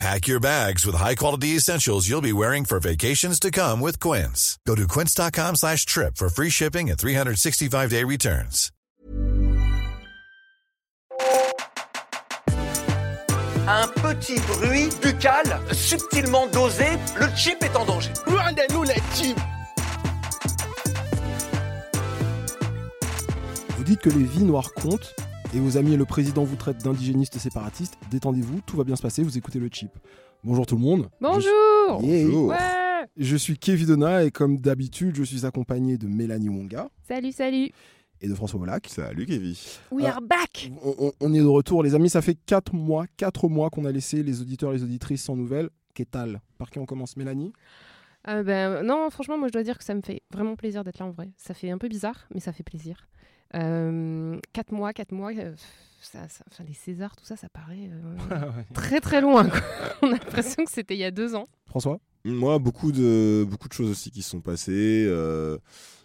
[0.00, 4.58] Pack your bags with high-quality essentials you'll be wearing for vacations to come with Quince.
[4.66, 8.70] Go to quince.com slash trip for free shipping and 365-day returns.
[13.66, 16.84] Un petit bruit buccal subtilement dosé,
[17.18, 18.10] le chip est en danger.
[18.26, 19.38] Rendez-nous les chips
[23.78, 25.14] Vous dites que les vies noires comptent
[25.54, 27.96] et vos amis et le président vous traitent d'indigénistes séparatistes.
[28.10, 29.90] Détendez-vous, tout va bien se passer, vous écoutez le chip.
[30.42, 31.08] Bonjour tout le monde.
[31.20, 32.38] Bonjour Je, Yeah.
[32.38, 37.32] Ouais Je suis Kevin Donna et comme d'habitude, je suis accompagné de Mélanie Wonga Salut,
[37.32, 37.70] salut
[38.20, 38.88] et de François Volac.
[38.88, 39.54] Salut Kevin.
[39.90, 40.70] We are back
[41.20, 42.08] On, est de retour, les amis.
[42.08, 45.36] Ça fait 4 mois, 4 mois qu'on a laissé les auditeurs et les auditrices sans
[45.36, 45.68] nouvelles.
[45.94, 47.52] Qu'est-ce Par qui on commence, Mélanie?
[48.28, 50.98] Euh, ben, Non, franchement, moi je dois dire que ça me fait vraiment plaisir d'être
[50.98, 51.30] là en vrai.
[51.36, 53.06] Ça fait un peu bizarre, mais ça fait plaisir.
[53.54, 55.54] Euh, quatre mois, quatre mois, euh,
[56.00, 58.16] ça, ça- enfin, les Césars, tout ça, ça paraît euh,
[58.74, 59.48] très très loin.
[59.48, 59.60] quoi.
[60.02, 61.46] On a l'impression que c'était il y a deux ans.
[61.66, 62.00] François?
[62.24, 65.04] Moi, beaucoup de, beaucoup de choses aussi qui se sont passées.
[65.06, 65.58] euh,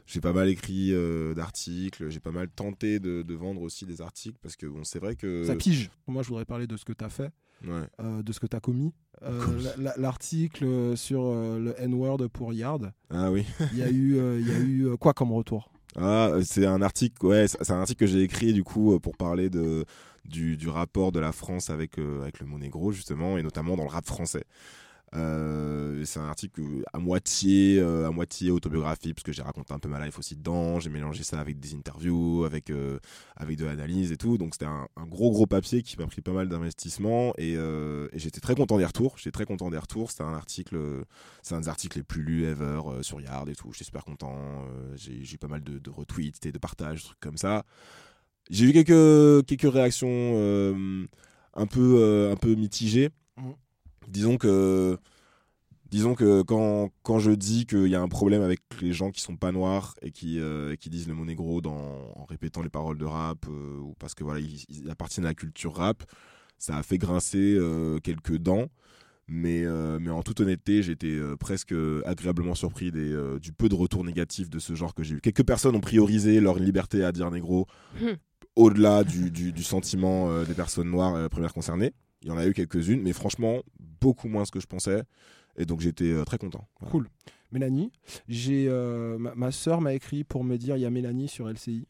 [0.05, 4.01] j'ai pas mal écrit euh, d'articles, j'ai pas mal tenté de, de vendre aussi des
[4.01, 5.43] articles parce que bon, c'est vrai que.
[5.45, 5.91] Ça pige.
[6.07, 7.29] Moi, je voudrais parler de ce que tu as fait,
[7.65, 7.83] Ouais.
[8.01, 8.91] euh, de ce que tu as commis.
[9.21, 9.63] Euh, Commis.
[9.63, 13.45] la- la- L'article euh, sur euh, le N-word pour Yard, Ah oui.
[13.71, 15.71] il y a eu, euh, il y a eu euh, quoi comme retour?
[15.95, 18.99] Ah, euh, c'est un article, ouais, c'est un article que j'ai écrit du coup euh,
[18.99, 19.85] pour parler de,
[20.25, 23.89] du, rapport de la France avec, euh, avec le Monégro justement, et notamment dans le
[23.89, 24.43] rap français.
[25.15, 26.61] Euh, c'est un article
[26.93, 30.35] à moitié, euh, à moitié autobiographie, parce que j'ai raconté un peu ma life aussi
[30.35, 30.79] dedans.
[30.79, 32.99] J'ai mélangé ça avec des interviews, avec, euh,
[33.35, 34.37] avec de l'analyse et tout.
[34.37, 37.57] Donc c'était un, gros gros papier qui m'a pris pas mal d'investissement et,
[38.13, 39.15] j'étais très content des retours.
[39.17, 40.11] J'étais très content des retours.
[40.11, 40.77] C'était un article,
[41.41, 43.71] c'est un des articles les plus lus ever sur Yard et tout.
[43.73, 44.37] J'étais super content.
[44.95, 47.65] J'ai eu pas mal de, de retweets et de partages, trucs comme ça.
[48.49, 50.35] J'ai eu quelques, quelques réactions
[51.55, 53.09] un, peu, un peu mitigées.
[54.09, 54.97] Disons que,
[55.91, 59.21] disons que quand, quand je dis qu'il y a un problème avec les gens qui
[59.21, 62.69] sont pas noirs et qui, euh, qui disent le mot négro dans, en répétant les
[62.69, 66.03] paroles de rap euh, ou parce que voilà ils, ils appartiennent à la culture rap,
[66.57, 68.67] ça a fait grincer euh, quelques dents.
[69.31, 69.63] Mais,
[69.99, 74.57] mais en toute honnêteté, euh, presque agréablement surpris des, du peu de retours négatifs de
[74.57, 75.21] ce genre que j'ai eu.
[75.21, 77.67] Quelques personnes ont priorisé leur liberté à dire négro
[78.01, 78.15] Hmm.
[78.55, 81.93] au-delà du, du- du sentiment des personnes noires premières concernées.
[82.21, 83.61] Il y en a eu quelques-unes, mais franchement,
[84.01, 85.03] beaucoup moins ce que je pensais.
[85.57, 86.67] Et donc j'étais euh, très content.
[86.79, 86.91] Voilà.
[86.91, 87.09] Cool.
[87.51, 87.91] Mélanie,
[88.27, 91.49] j'ai euh, ma, ma sœur m'a écrit pour me dire il y a Mélanie sur
[91.49, 91.87] LCI.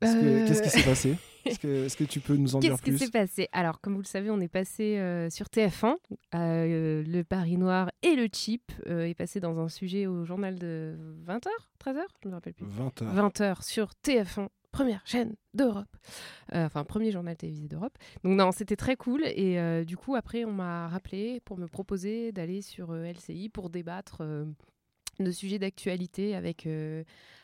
[0.00, 1.16] Est-ce que- Euh, Qu'est-ce qui s'est passé?
[1.44, 2.98] Est-ce que, tu peux nous en dire Qu'est-ce qui plus?
[2.98, 3.48] s'est passé?
[3.52, 5.94] Alors, comme vous le savez, on est passé euh, sur TF1.
[6.34, 10.56] euh, le Paris Noir et le Chip euh, est passé dans un sujet au journal
[10.58, 10.96] de
[11.26, 11.48] 20h
[11.84, 12.66] 13h Je ne me rappelle plus.
[12.66, 13.30] 20 heures.
[13.30, 15.96] 20h sur TF1, première chaîne d'Europe.
[16.54, 17.96] Euh, enfin, premier journal télévisé d'Europe.
[18.24, 19.22] Donc, non, c'était très cool.
[19.24, 23.50] Et euh, du coup, après, on m'a rappelé pour me proposer d'aller sur euh, LCI
[23.50, 24.22] pour débattre
[25.20, 26.66] de sujets d'actualité avec,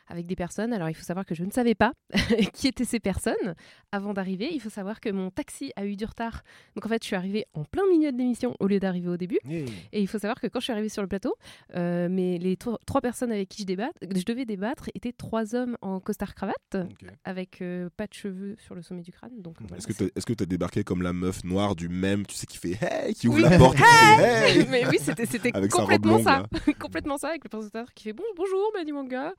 [0.08, 0.72] avec des personnes.
[0.72, 1.92] Alors, il faut savoir que je ne savais pas
[2.52, 3.54] qui étaient ces personnes
[3.92, 4.48] avant d'arriver.
[4.52, 6.42] Il faut savoir que mon taxi a eu du retard.
[6.74, 9.16] Donc, en fait, je suis arrivée en plein milieu de l'émission au lieu d'arriver au
[9.16, 9.38] début.
[9.48, 9.66] Hey.
[9.92, 11.34] Et il faut savoir que quand je suis arrivée sur le plateau,
[11.74, 16.76] euh, mais les trois personnes avec qui je, devais débattre étaient trois hommes en costard-cravate,
[17.25, 19.40] avec euh, pas de cheveux sur le sommet du crâne.
[19.40, 19.76] Donc, voilà.
[19.76, 22.78] Est-ce que tu as débarqué comme la meuf noire du même, tu sais, qui fait
[22.80, 23.42] Hey, qui ouvre Oui.
[23.42, 26.44] la porte fait Hey mais oui, c'était complètement ça.
[26.78, 29.34] complètement ça, avec le présentateur qui fait bon, bonjour, Mani Manga.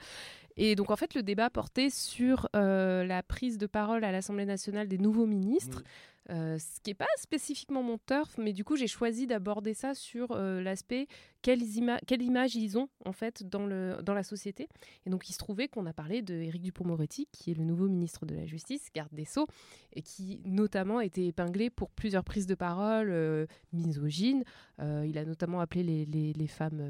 [0.62, 4.46] Et donc, en fait, le débat portait sur euh, la prise de parole à l'Assemblée
[4.46, 5.84] nationale des nouveaux ministres.
[6.30, 9.96] Euh, ce qui n'est pas spécifiquement mon turf, mais du coup j'ai choisi d'aborder ça
[9.96, 11.08] sur euh, l'aspect
[11.42, 14.68] quelle image ils ont en fait dans, la société.
[15.06, 17.88] Et donc il se trouvait qu'on a parlé de Éric Dupond-Moretti, qui est le nouveau
[17.88, 19.48] ministre de la Justice, garde des Sceaux,
[19.94, 24.44] et qui notamment a été épinglé pour plusieurs prises de parole euh, misogynes.
[24.80, 26.82] Il a notamment appelé les, les- femmes,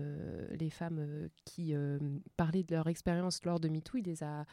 [0.51, 1.73] les femmes qui
[2.37, 4.45] parlaient de leur expérience lors de MeToo, il les a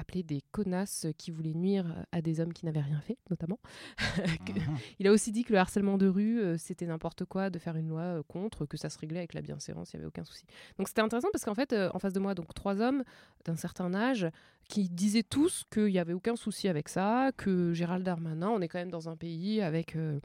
[0.00, 3.58] appelées des connasses qui voulaient nuire à des hommes qui n'avaient rien fait, notamment.
[4.46, 4.52] Que-
[4.98, 7.76] il a aussi dit que le harcèlement de rue, euh, c'était n'importe quoi de faire
[7.76, 10.24] une loi euh, contre, que ça se réglait avec la bienséance, il n'y avait aucun
[10.24, 10.44] souci.
[10.78, 13.04] Donc c'était intéressant parce qu'en fait, euh, en face de moi, donc trois hommes
[13.44, 14.26] d'un certain âge
[14.68, 18.68] qui disaient tous qu'il n'y avait aucun souci avec ça, que Gérald Darmanin, on est
[18.68, 19.96] quand même dans un pays avec...
[19.96, 20.20] euh,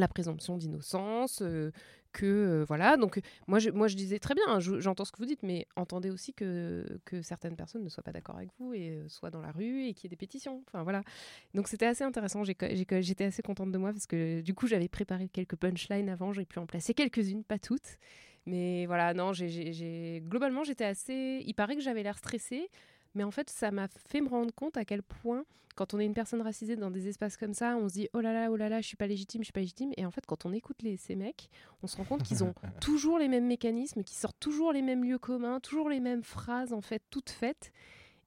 [0.00, 1.42] la présomption d'innocence,
[2.12, 2.96] que voilà.
[2.96, 5.42] Donc moi je, moi je disais très bien, hein, je- j'entends ce que vous dites,
[5.42, 9.30] mais entendez aussi que, que certaines personnes ne soient pas d'accord avec vous et soient
[9.30, 10.62] dans la rue et qu'il y ait des pétitions.
[10.66, 11.02] Enfin voilà.
[11.54, 12.44] Donc c'était assez intéressant.
[12.44, 16.46] J'étais assez contente de moi parce que du coup j'avais préparé quelques punchlines avant, j'ai
[16.46, 17.98] pu en placer quelques-unes, pas toutes.
[18.46, 21.42] Mais voilà, non, j'ai- globalement j'étais assez.
[21.46, 22.70] Il paraît que j'avais l'air stressée.
[23.14, 25.44] Mais en fait, ça m'a fait me rendre compte à quel point,
[25.76, 28.20] quand on est une personne racisée dans des espaces comme ça, on se dit oh
[28.20, 29.92] là là, oh là là, je suis pas légitime, je suis pas légitime.
[29.96, 31.48] Et en fait, quand on écoute les, ces mecs,
[31.82, 35.04] on se rend compte qu'ils ont toujours les mêmes mécanismes, qu'ils sortent toujours les mêmes
[35.04, 37.72] lieux communs, toujours les mêmes phrases en fait, toutes faites,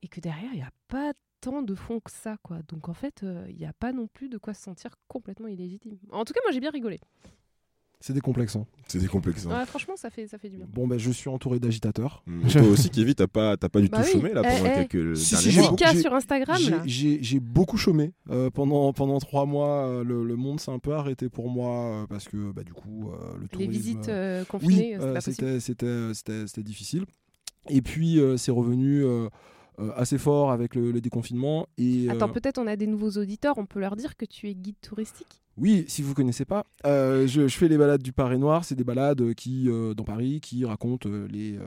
[0.02, 2.60] et que derrière, il n'y a pas tant de fond que ça, quoi.
[2.70, 5.48] Donc en fait, euh, il n'y a pas non plus de quoi se sentir complètement
[5.48, 5.98] illégitime.
[6.12, 7.00] En tout cas, moi, j'ai bien rigolé.
[8.02, 8.66] C'est décomplexant.
[8.88, 9.52] C'est décomplexant.
[9.52, 10.66] Ouais, franchement, ça fait, ça fait du bien.
[10.74, 12.24] Bon, ben, je suis entouré d'agitateurs.
[12.26, 12.48] Mm.
[12.50, 14.12] Toi aussi, Kevin, t'as pas, t'as pas du Bah tout oui.
[14.12, 14.88] chômé là Eh, pendant eh.
[14.88, 15.76] quelques Si, derniers si, mois.
[15.80, 18.12] j'ai- j'ai- sur Instagram, J'ai- beaucoup chômé.
[18.32, 22.02] Euh, pendant, pendant trois mois, euh, le, le monde s'est un peu arrêté pour moi
[22.04, 23.72] euh, parce que bah, du coup, euh, le Les tourisme.
[23.72, 25.22] visites euh, oui, confinées, possible.
[25.22, 27.06] c'était c'était- c'était- c'était difficile.
[27.70, 29.06] Et puis, euh, c'est revenu
[29.96, 31.68] assez fort avec le, le déconfinement.
[31.78, 34.48] Et, Attends, euh, peut-être on a des nouveaux auditeurs, on peut leur dire que tu
[34.50, 35.42] es guide touristique?
[35.58, 38.64] Oui, si vous connaissez pas, euh, je, je fais les balades du Paré Noir.
[38.64, 41.64] C'est des balades qui, euh, dans Paris, qui racontent euh, les, euh,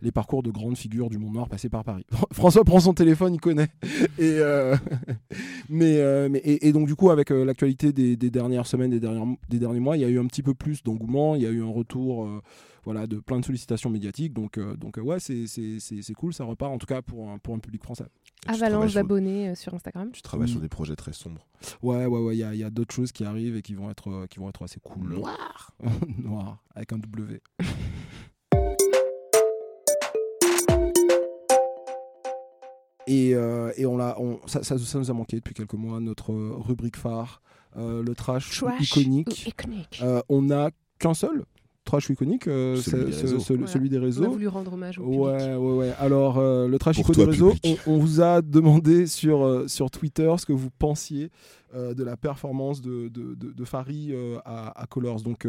[0.00, 2.06] les parcours de grandes figures du monde noir passées par Paris.
[2.32, 3.68] François prend son téléphone, il connaît.
[4.18, 4.76] Et, euh,
[5.68, 8.90] mais, euh, mais- et, et donc du coup, avec euh, l'actualité des, des dernières semaines,
[8.90, 11.34] des, dernières, des derniers mois, il y a eu un petit peu plus d'engouement.
[11.34, 12.40] Il y a eu un retour, euh,
[12.84, 14.32] voilà, de plein de sollicitations médiatiques.
[14.32, 16.32] Donc, euh, donc euh, ouais, c'est c'est- c'est- c'est cool.
[16.32, 18.04] Ça repart, en tout cas pour un, pour un public français.
[18.42, 20.10] Travailles Avalanche sur- d'abonnés euh, sur Instagram.
[20.12, 21.44] Tu travailles sur des projets très sombres.
[21.82, 22.36] Ouais, ouais, ouais.
[22.36, 24.26] Il y a, il y a d'autres choses qui arrivent et qui vont être, euh,
[24.26, 25.14] qui vont être assez cool.
[25.14, 25.72] Noir.
[26.22, 27.40] Noir, avec un W.
[33.08, 36.00] Et, euh, et on l'a, on, ça, ça, ça nous a manqué depuis quelques mois,
[36.00, 37.40] notre euh, rubrique phare,
[37.76, 39.46] euh, le trash, iconique.
[39.46, 40.00] iconique.
[40.02, 41.44] Euh, on n'a qu'un seul
[41.86, 43.38] trash iconique, euh, Celui des ce- réseaux.
[43.40, 43.66] ce- Voilà.
[43.68, 45.20] celui des On a voulu rendre hommage au public.
[45.20, 45.92] Ouais, ouais, ouais.
[45.98, 47.54] Alors, euh, le trash Pour ico toi, des réseaux,
[47.86, 51.30] on, vous a demandé sur, euh, sur Twitter ce que vous pensiez
[51.74, 55.22] euh, de la performance de, de, de, de Fari euh, à, à Colors.
[55.22, 55.46] Donc,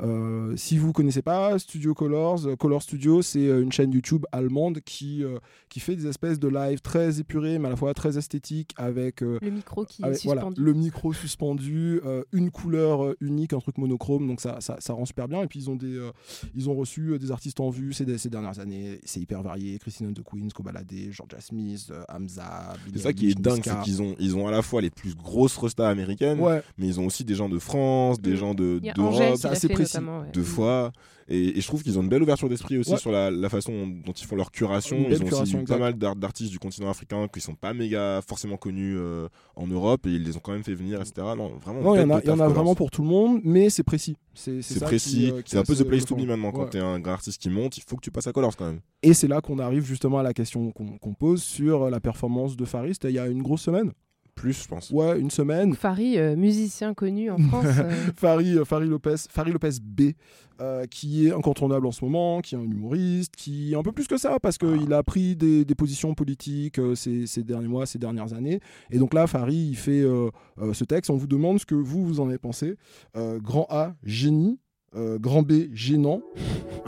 [0.00, 4.24] euh, si vous connaissez pas Studio Colors, euh, Color Studio, c'est euh, une chaîne YouTube
[4.32, 7.92] allemande qui, euh, qui fait des espèces de live très épurés, mais à la fois
[7.92, 10.62] très esthétiques, avec euh, Le micro qui est avec, voilà, suspendu.
[10.62, 15.04] le micro suspendu, euh, une couleur unique, un truc monochrome, donc ça, ça, ça rend
[15.04, 15.42] super bien.
[15.42, 16.10] Et puis ils ont, des, euh,
[16.54, 19.78] ils ont reçu des artistes en vue ces, ces dernières années, c'est hyper varié.
[19.78, 24.00] Christine and the Queens, Kobalade, Georgia Smith, Hamza, C'est ça qui est dingue, c'est qu'ils
[24.00, 27.06] ont, ils ont à la fois les plus grosses restas américaines, Ouais, mais ils ont
[27.06, 28.36] aussi des gens de France, des Mm.
[28.36, 29.96] gens de d'Europe, c'est assez précis.
[29.98, 30.20] notamment.
[30.22, 30.30] ouais.
[30.32, 30.92] de fois.
[31.28, 32.98] Et, et je trouve qu'ils ont une belle ouverture d'esprit aussi Ouais.
[32.98, 34.96] sur la, la façon dont ils font leur curation.
[35.08, 35.66] Ils ont curation, aussi exact.
[35.74, 39.66] pas mal d'ar- d'artistes du continent africain qui sont pas méga forcément connus euh, en
[39.68, 41.12] Europe et ils les ont quand même fait venir, etc.
[41.36, 41.80] Non, vraiment.
[41.80, 44.16] non, il y en a, y en vraiment pour tout le monde, mais c'est précis.
[44.34, 46.50] C'est précis, euh, c'est un peu the place to be maintenant.
[46.50, 46.70] Quand Ouais.
[46.70, 48.80] t'es un grand artiste qui monte, il faut que tu passes à Colors quand même.
[49.02, 52.64] Et c'est là qu'on arrive justement à la question qu'on pose sur la performance de
[52.64, 52.96] Faris.
[53.04, 53.92] Il y a une grosse semaine.
[54.34, 54.90] Plus, je pense.
[54.90, 55.74] Ouais, une semaine.
[55.74, 57.66] Fari, euh, musicien connu en France.
[57.78, 60.12] euh, Farid, euh, Farid Lopez, Farid Lopez B,
[60.60, 63.92] euh, qui est incontournable en ce moment, qui est un humoriste, qui est un peu
[63.92, 67.68] plus que ça, parce qu'il a pris des, des positions politiques euh, ces, ces derniers
[67.68, 68.60] mois, ces dernières années.
[68.90, 70.30] Et donc là, Farid, il fait euh,
[70.60, 71.10] euh, ce texte.
[71.10, 72.76] On vous demande ce que vous, vous en avez pensé.
[73.16, 74.58] Euh, grand A, génie.
[74.96, 76.20] euh, grand B, gênant.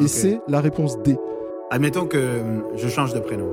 [0.00, 1.16] Et c'est la réponse D.
[1.70, 2.42] Admettons que
[2.74, 3.50] je change de prénom.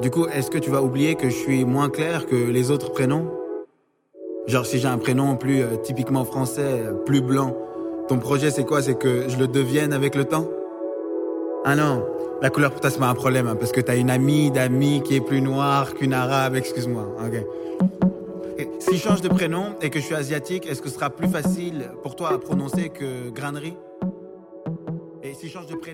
[0.00, 2.90] Du coup, est-ce que tu vas oublier que je suis moins clair que les autres
[2.90, 3.30] prénoms?
[4.46, 7.56] Genre, si j'ai un prénom plus euh, typiquement français, euh, plus blanc,
[8.08, 8.82] ton projet c'est quoi?
[8.82, 10.48] C'est que je le devienne avec le temps?
[11.64, 12.04] Ah non,
[12.42, 15.00] la couleur pour toi c'est pas un problème, hein, parce que t'as une amie d'amis
[15.02, 17.06] qui est plus noire qu'une arabe, excuse-moi.
[17.24, 18.66] Ok.
[18.80, 21.28] Si je change de prénom et que je suis asiatique, est-ce que ce sera plus
[21.28, 23.76] facile pour toi à prononcer que grainerie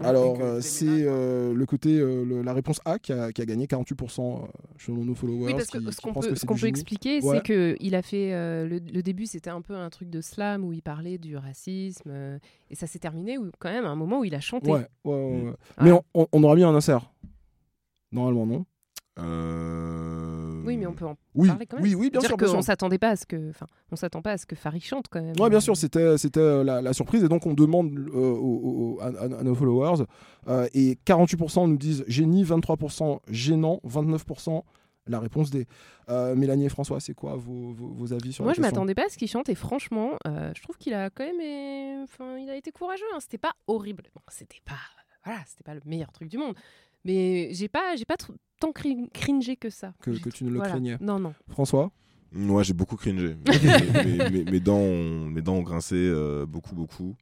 [0.02, 3.46] Alors, euh, c'est euh, le côté, euh, le- la réponse A qui a, qui a
[3.46, 4.46] gagné 48% euh,
[4.78, 5.46] selon nos followers.
[5.46, 6.00] Oui, parce que qui- ce
[6.46, 7.36] qu'on peut, expliquer, Ouais.
[7.36, 10.20] c'est que il a fait euh, le, le début, c'était un peu un truc de
[10.20, 12.38] slam où il parlait du racisme, euh,
[12.70, 14.70] et ça s'est terminé où, quand même à un moment où il a chanté.
[14.70, 15.40] Ouais, ouais, ouais, ouais.
[15.42, 15.54] Voilà.
[15.80, 17.10] Mais on, on- on aura mis un insert.
[18.12, 18.64] Normalement, non
[19.18, 20.39] Euh...
[20.70, 21.84] Oui, mais on peut en Oui, parler quand même.
[21.84, 22.36] oui, oui, bien dire sûr.
[22.36, 24.82] bien qu'on s'attendait pas à ce que, enfin, on s'attend pas à ce que Farid
[24.82, 25.34] chante quand même.
[25.40, 28.96] Ouais, bien sûr, c'était c'était euh, la, la surprise et donc on demande euh, aux-
[28.96, 29.10] aux- à,
[29.42, 30.04] nos followers
[30.48, 34.62] euh, et 48% nous disent génie, 23% gênant, 29%
[35.06, 35.66] la réponse D.
[36.08, 38.94] Euh, Mélanie et François, c'est quoi vos, vos, vos avis sur Moi, la je m'attendais
[38.94, 42.48] pas à ce qu'il chante et franchement, je trouve qu'il a quand même, enfin, il
[42.48, 43.02] a été courageux.
[43.14, 43.18] Hein.
[43.20, 44.04] C'était pas horrible.
[44.14, 44.74] Bon, c'était pas,
[45.24, 46.54] voilà, c'était pas le meilleur truc du monde.
[47.04, 48.16] Mais j'ai pas, j'ai pas
[48.60, 49.92] tant cri- cringé que ça.
[50.02, 50.70] que, tu ne le voilà.
[50.72, 51.32] craignais Non, non.
[51.48, 51.90] François?
[52.32, 53.34] Moi, j'ai beaucoup cringé.
[53.46, 57.16] mes, mes- mes- mes dents, ont, mes dents ont grincé euh, beaucoup, beaucoup.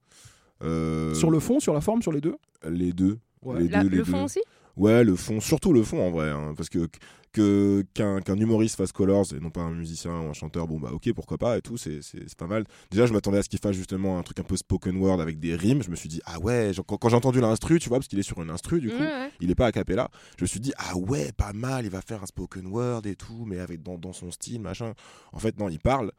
[0.63, 2.37] Euh, Sur le fond, sur la forme, sur les deux?
[2.69, 3.19] Les deux.
[3.43, 3.61] Ouais.
[3.61, 4.11] Les La- deux, les le deux.
[4.11, 4.41] fond aussi?
[4.79, 6.89] Ouais, le fond, surtout le fond en vrai, hein, parce que
[7.33, 10.91] que qu'un humoriste fasse Colors et non pas un musicien ou un chanteur, bon bah
[10.93, 12.01] ok pourquoi pas et tout, c'est
[12.39, 12.65] pas mal.
[12.91, 15.39] Déjà je m'attendais à ce qu'il fasse justement un truc un peu spoken word avec
[15.39, 15.83] des rimes.
[15.83, 18.19] Je me suis dit ah ouais, quand, quand j'ai entendu l'instru, tu vois, parce qu'il
[18.19, 19.03] est sur une instru du coup,
[19.41, 20.09] il est pas a cappella.
[20.39, 23.17] Je me suis dit ah ouais pas mal, il va faire un spoken word et
[23.17, 24.95] tout, mais avec dans, dans son style machin.
[25.33, 26.13] En fait non, il parle.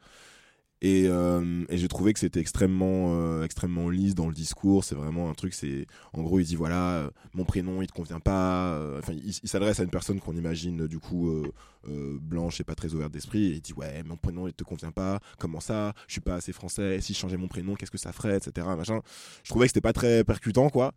[0.82, 4.82] Et, euh, et j'ai trouvé que c'était extrêmement, euh, extrêmement lisse dans le discours.
[4.84, 5.52] C'est vraiment un truc.
[5.52, 8.74] C'est en gros, il dit voilà, euh, mon prénom, il te convient pas.
[8.74, 12.74] euh, Enfin, il, s'adresse à une personne qu'on imagine du coup euh, blanche et pas
[12.74, 13.46] très ouverte d'esprit.
[13.46, 15.20] Et il dit ouais, mon prénom, il te convient pas.
[15.38, 15.92] Comment ça?
[16.06, 17.00] Je suis pas assez français.
[17.02, 18.66] Si je changeais mon prénom, qu'est-ce que ça ferait, etc.
[18.76, 19.00] Machin.
[19.44, 20.94] Je trouvais que c'était pas très percutant, quoi.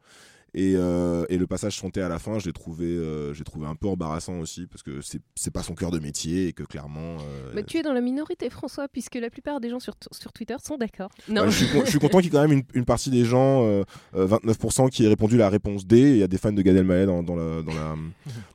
[0.56, 3.66] Et, euh, et le passage chanté à la fin, je l'ai trouvé, euh, j'ai trouvé
[3.66, 5.00] un peu embarrassant aussi parce que
[5.36, 7.18] c'est pas son cœur de métier et que clairement.
[7.22, 10.32] euh, Mais tu es dans la minorité, François, puisque la plupart des gens sur, sur
[10.32, 11.10] Twitter sont d'accord.
[11.28, 11.42] Non.
[11.44, 13.10] Ouais, je, suis, con- je suis content qu'il y ait quand même une, une partie
[13.10, 13.84] des gens, euh,
[14.16, 15.98] euh, 29%, qui aient répondu la réponse D.
[16.00, 17.96] Il y a des fans de Gad Elmaleh dans, dans, la, dans, la,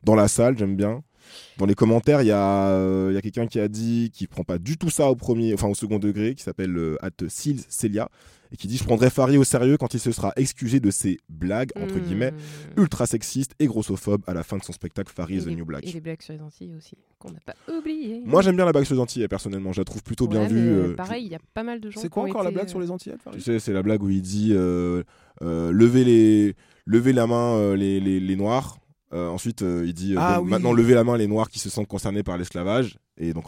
[0.05, 1.03] dans la salle, j'aime bien.
[1.59, 4.29] Dans les commentaires, il y a, euh, il y a quelqu'un qui a dit qu'il
[4.29, 7.11] prend pas du tout ça au premier, enfin au second degré, qui s'appelle euh, at
[7.29, 8.09] Seals Celia,
[8.53, 11.19] et qui dit je prendrai Farid au sérieux quand il se sera excusé de ses
[11.29, 12.33] blagues entre guillemets
[12.79, 15.67] ultra sexistes et grossophobes à la fin de son spectacle Farid Et the les- New
[15.67, 15.85] Black.
[15.87, 18.23] Et les blagues sur les Antilles aussi, qu'on n'a pas oublié.
[18.25, 20.57] Moi j'aime bien la blague sur les Antilles personnellement, je la trouve plutôt bien vue.
[20.71, 22.01] euh, pareil, il y a pas mal de gens.
[22.01, 24.03] C'est quoi encore la blague sur euh, les Antillais Tu Farid sais, c'est la blague
[24.03, 25.03] où il dit euh,
[25.43, 26.55] euh, levez, les,
[26.87, 28.79] levez la main euh, les, les, les noirs.
[29.13, 30.51] Euh, ensuite, euh, il dit euh, Ah oui.
[30.51, 32.99] maintenant levez la main les noirs qui se sentent concernés par l'esclavage.
[33.17, 33.45] Et donc,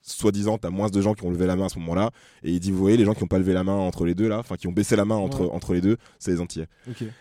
[0.00, 2.10] soi-disant, t'as moins de gens qui ont levé la main à ce moment-là.
[2.42, 4.14] Et il dit vous voyez, les gens qui n'ont pas levé la main entre les
[4.14, 5.50] deux là, enfin qui ont baissé la main entre, Ouais.
[5.52, 6.66] entre les deux, c'est les Antillais.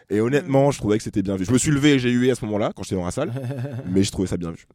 [0.10, 1.46] Et honnêtement, je trouvais que c'était bien vu.
[1.46, 3.32] Je me suis levé et j'ai hué à ce moment-là quand j'étais dans la salle,
[3.90, 4.66] mais je trouvais ça bien vu.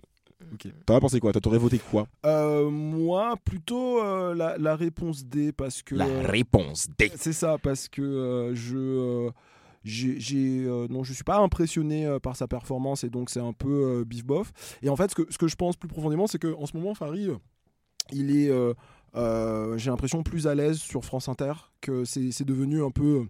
[0.52, 0.68] Ok.
[0.84, 1.32] T'en as pensé quoi?
[1.32, 2.06] Toi, t'aurais voté quoi?
[2.24, 5.96] Euh, moi, plutôt euh, la, la réponse D parce que.
[5.96, 7.10] euh, réponse D.
[7.16, 9.28] C'est ça, parce que euh, je.
[9.86, 13.52] J'ai, euh, non, je suis pas impressionné euh, par sa performance et donc c'est un
[13.52, 14.52] peu euh, bif bof.
[14.82, 16.94] Et en fait, ce que, ce que je pense plus profondément, c'est qu'en ce moment,
[16.94, 17.36] Farid, euh,
[18.12, 18.50] il est,
[19.78, 23.26] j'ai l'impression, plus à l'aise sur France Inter, que c'est devenu un peu.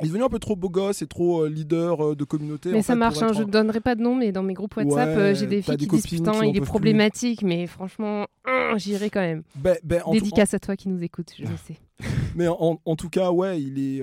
[0.00, 2.70] Il est devenu un peu trop beau gosse et trop euh, leader euh, de communauté.
[2.70, 4.42] Mais en ça fait, marche, hein, je un- ne donnerai pas de nom, mais dans
[4.42, 6.66] mes groupes WhatsApp, Ouais, euh, j'ai des filles des qui disent putain, il est plus.
[6.66, 9.42] problématique, mais franchement, hum, j'irai quand même.
[9.54, 11.76] Ben- ben, en Dédicace à toi qui nous écoute, je le sais.
[12.34, 14.02] Mais en, tout cas, ouais, il est.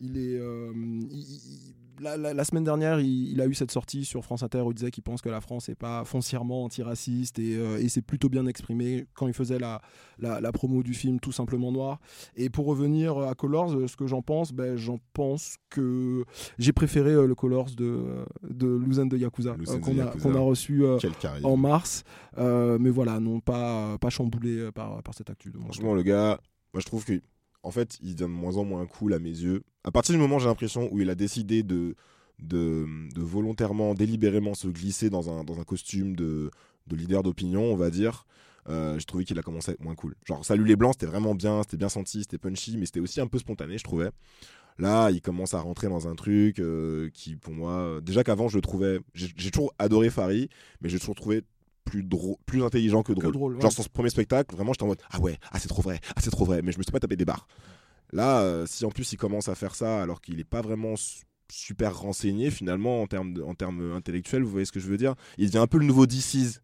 [0.00, 4.04] il est il- il- la, la- la semaine dernière, il, il a eu cette sortie
[4.04, 7.38] sur France Inter où il disait qu'il pense que la France n'est pas foncièrement antiraciste
[7.38, 9.80] et, euh, et c'est plutôt bien exprimé quand il faisait la,
[10.52, 12.00] promo du film Tout simplement noir.
[12.36, 16.24] Et pour revenir à Colors, ce que j'en pense, ben, j'en pense que
[16.58, 20.28] j'ai préféré euh, le Colors de, de de Yakuza, euh, de qu'on a, Yakuza.
[20.28, 20.84] qu'on a reçu
[21.44, 22.04] en mars.
[22.38, 26.38] Mais voilà, non pas, pas chamboulé par, par cette actu Franchement, le gars,
[26.72, 27.20] moi je trouve que
[27.62, 29.62] en fait, il devient de moins en moins cool à mes yeux.
[29.84, 31.94] À partir du moment, j'ai l'impression où il a décidé de,
[32.40, 36.50] de, volontairement, délibérément se glisser dans un, dans un costume de,
[36.86, 38.26] de leader d'opinion, on va dire.
[38.68, 40.14] euh, j'ai trouvé qu'il a commencé à être moins cool.
[40.24, 43.20] Genre, Salut les Blancs, c'était vraiment bien, c'était bien senti, c'était punchy, mais c'était aussi
[43.20, 44.10] un peu spontané, je trouvais.
[44.78, 48.56] Là, il commence à rentrer dans un truc euh, qui, pour moi, déjà qu'avant, je
[48.56, 49.00] le trouvais.
[49.14, 50.48] J'ai toujours adoré Farid,
[50.80, 51.42] mais j'ai toujours trouvé
[51.84, 53.32] plus, drôle, plus intelligent que drôle.
[53.32, 53.60] drôle, ouais.
[53.62, 56.20] Genre, son premier spectacle, vraiment, j'étais en mode Ah ouais, ah c'est trop vrai, ah
[56.22, 57.46] c'est trop vrai, mais je me suis pas tapé des barres.
[58.12, 60.96] Là, euh, si en plus il commence à faire ça alors qu'il est pas vraiment
[60.96, 64.86] su- super renseigné finalement en termes, de- en termes intellectuels, vous voyez ce que je
[64.88, 65.14] veux dire?
[65.38, 66.60] Il devient un peu le nouveau DC's.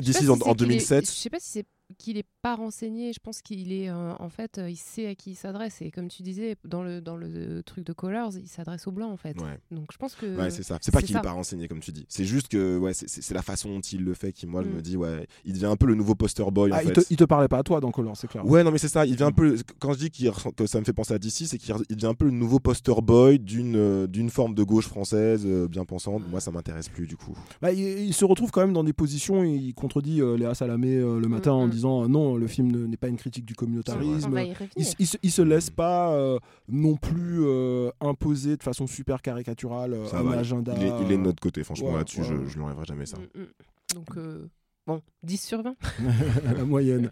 [0.00, 1.06] DC's pas en, si c'est en qu'il est- 2007.
[1.06, 1.66] Je sais pas si c'est
[1.98, 3.12] qu'il est pas renseigné.
[3.12, 5.80] Je pense qu'il est euh, en fait, euh, il sait à qui il s'adresse.
[5.82, 9.10] Et comme tu disais dans le dans le truc de Colors, il s'adresse aux blancs
[9.12, 9.40] en fait.
[9.40, 9.58] Ouais.
[9.70, 10.78] Donc je pense que Ouais, c'est ça.
[10.80, 12.04] C'est pas qu'il est pas renseigné, comme tu dis.
[12.08, 14.72] C'est juste que ouais, c'est- la façon dont il le fait qui, moi, je Mm.
[14.74, 16.92] me dis, ouais, il devient un peu le nouveau poster boy Ah, en il, fait.
[16.94, 18.44] te, il te parlait pas à toi dans Colors, c'est clair.
[18.46, 19.04] Ouais, non, mais c'est ça.
[19.06, 19.56] Il devient un peu.
[19.78, 22.14] Quand je dis que ça me fait penser à DC, c'est qu'il il devient un
[22.14, 26.22] peu le nouveau poster boy d'une euh, d'une forme de gauche française euh, bien pensante.
[26.30, 27.36] Moi, ça m'intéresse plus du coup.
[27.60, 30.96] Bah, il, il se retrouve quand même dans des positions, il contredit euh, Léa Salamé
[30.96, 31.70] euh, le matin en Mhm.
[31.76, 34.32] Disant euh, non, le film ne- n'est pas une critique du communautarisme.
[34.32, 34.70] va y revenir.
[34.76, 39.22] Il, il se, il se laisse pas euh, non plus euh, imposer de façon super
[39.22, 40.74] caricaturale euh, Ça un va, agenda.
[40.76, 42.84] Il est, il est de notre côté, franchement, ouais, là-dessus, ouais, je, je lui enlèverai
[42.84, 43.18] jamais ça.
[43.18, 43.46] Mm, mm.
[43.94, 44.46] Donc euh,
[44.86, 45.76] bon, 10 sur 20.
[46.56, 47.10] la moyenne.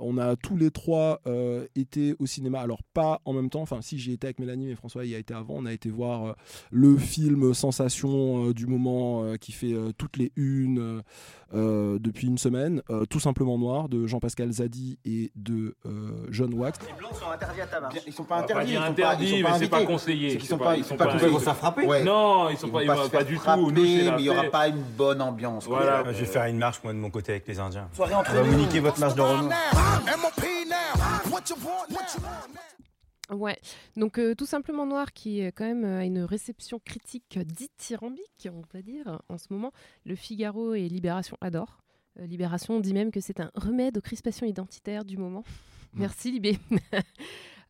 [0.00, 3.80] On a tous les trois euh, été au cinéma, alors pas en même temps, enfin
[3.82, 6.24] si j'y étais avec Mélanie, mais François y a été avant, on a été voir
[6.24, 6.32] euh,
[6.70, 11.02] le film sensation euh, du moment qui fait toutes les unes,
[11.54, 16.54] euh, depuis une semaine, euh, Tout simplement noir de Jean-Pascal Zadi et de euh, John
[16.54, 16.78] Wax.
[16.86, 17.96] Les blancs sont interdits à ta marche.
[18.06, 18.72] Ils sont pas pas interdits.
[18.72, 20.30] ils sont pas- ils interdit, sont pas mais c'est pas conseillé.
[20.38, 21.14] C'est sont pas- pas, ils ils sont pas pas.
[21.22, 21.86] Ils vont se faire frapper.
[21.86, 22.04] Ouais.
[22.04, 23.40] Non, ils sont Ils pas, vont ils pas vont se pas faire du tout.
[23.42, 25.66] frapper, Nous, c'est la mais il y aura pas une bonne ambiance.
[25.66, 25.78] quoi.
[25.82, 26.04] Voilà.
[26.12, 27.88] Je vais faire une marche moi de mon côté avec les Indiens.
[27.94, 28.58] Soirée entre vous nous.
[28.58, 29.48] niquer votre marche de Renault.
[33.30, 33.58] Ouais,
[33.96, 38.48] donc euh, tout simplement Noir qui euh, quand même euh, a une réception critique dithyrambique,
[38.52, 39.72] on va dire, en ce moment.
[40.04, 41.78] Le Figaro et Libération adorent.
[42.18, 45.44] Euh, Libération dit même que c'est un remède aux crispations identitaires du moment.
[45.94, 46.58] Merci Libé.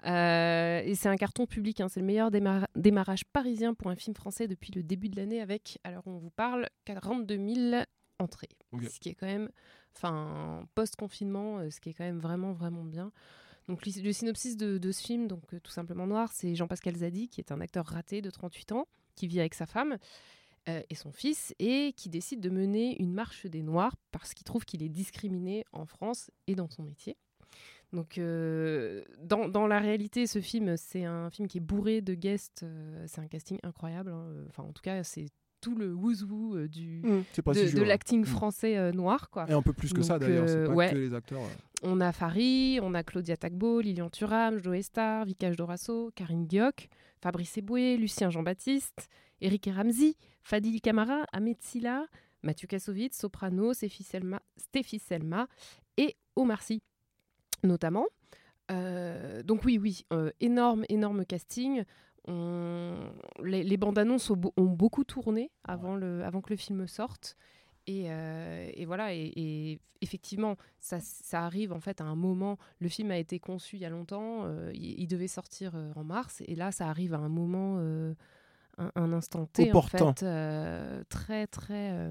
[0.02, 4.16] Et c'est un carton public, hein, c'est le meilleur démar- démarrage parisien pour un film
[4.16, 7.82] français depuis le début de l'année avec, alors on vous parle, 42 000
[8.18, 8.48] entrées.
[8.88, 9.50] Ce qui est quand même,
[9.94, 13.12] enfin, post-confinement, ce qui est quand même vraiment, vraiment bien.
[13.70, 17.40] Donc le synopsis de, ce film, donc euh, tout simplement noir, c'est Jean-Pascal Zadi, qui
[17.40, 19.96] est un acteur raté de 38 ans, qui vit avec sa femme
[20.68, 24.42] euh, et son fils, et qui décide de mener une marche des Noirs parce qu'il
[24.42, 27.16] trouve qu'il est discriminé en France et dans son métier.
[27.92, 32.66] Donc, euh, dans, la réalité, ce film, c'est un film qui est bourré de guests.
[33.06, 34.10] c'est un casting incroyable.
[34.10, 34.46] hein.
[34.48, 35.26] Enfin, en tout cas, c'est
[35.60, 37.02] tout le wouzou euh, du,
[37.32, 38.26] C'est pas de, si de dur, l'acting Mm.
[38.26, 39.46] français euh, noir, quoi.
[39.48, 40.90] Et un peu plus que ça d'ailleurs, c'est euh, pas ouais.
[40.90, 41.40] que les acteurs.
[41.42, 41.48] euh.
[41.82, 46.88] On a Fari, on a Claudia Tagbo, Lilian Thuram, Joe Star, Vikash Dorasso, Karine Guioc,
[47.22, 49.08] Fabrice Eboué, Lucien Jean-Baptiste,
[49.40, 52.06] Eric Ramsey, Fadil Camara, Ahmed Silla,
[52.42, 55.46] Mathieu Kassovitz, Soprano, Stéphie Selma, Stéphie Selma
[55.96, 56.82] et Omar Sy,
[57.64, 58.06] notamment.
[58.70, 61.82] Euh, donc oui, oui, euh, énorme, énorme casting.
[62.28, 63.12] On-
[63.42, 66.86] Les, les bandes annonces ont, beau- ont beaucoup tourné avant, le, avant que le film
[66.86, 67.36] sorte.
[67.86, 72.58] Et, euh, et voilà, et, et effectivement, ça, ça arrive en fait à un moment.
[72.78, 75.90] Le film a été conçu il y a longtemps, euh, il, il devait sortir euh,
[75.96, 79.98] en mars, et là, ça arrive à un moment, un, un instant T, en fait,
[81.08, 82.10] très, très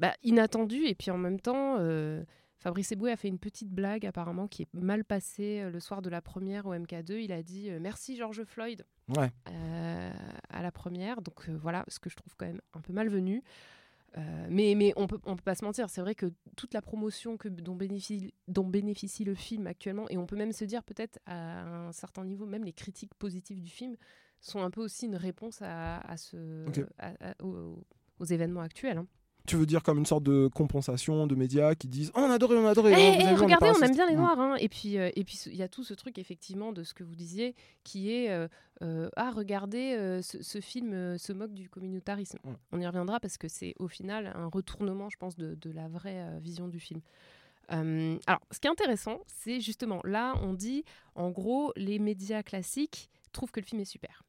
[0.00, 0.84] bah, inattendu.
[0.86, 1.76] Et puis en même temps,
[2.66, 6.02] Fabrice Eboué a fait une petite blague apparemment qui est mal passée euh, le soir
[6.02, 7.12] de la première au MK2.
[7.22, 8.84] Il a dit euh, merci George Floyd
[9.16, 9.30] Ouais.
[9.52, 10.10] euh,
[10.50, 11.22] à la première.
[11.22, 13.42] Donc voilà, ce que je trouve quand même un peu malvenu.
[14.48, 17.36] Mais, mais on peut, on peut pas se mentir, c'est vrai que toute la promotion
[17.36, 21.18] que, dont, bénéficie, dont bénéficie le film actuellement, et on peut même se dire peut-être
[21.26, 23.94] à un certain niveau, même les critiques positives du film
[24.40, 26.80] sont un peu aussi une réponse à, à ce, Ok.
[26.98, 27.84] à- à- aux,
[28.18, 28.96] aux événements actuels.
[28.98, 29.06] hein.
[29.46, 32.34] Tu veux dire comme une sorte de compensation de médias qui disent Oh, on a
[32.34, 32.92] adoré, on a adoré.
[32.92, 34.38] Est regardez, on aime bien les noirs.
[34.38, 34.56] hein.
[34.58, 37.04] Et puis, euh, et puis, il y a tout ce truc, effectivement, de ce que
[37.04, 37.54] vous disiez,
[37.84, 38.48] qui est euh,
[38.82, 42.38] euh, Ah, regardez, ce, ce film se moque du communautarisme.
[42.44, 42.56] Ouais.
[42.72, 45.88] On y reviendra parce que c'est au final un retournement, je pense, de, de la
[45.88, 47.00] vraie vision du film.
[47.68, 53.10] Alors, ce qui est intéressant, c'est justement là, on dit en gros, les médias classiques
[53.32, 54.22] trouvent que le film est super.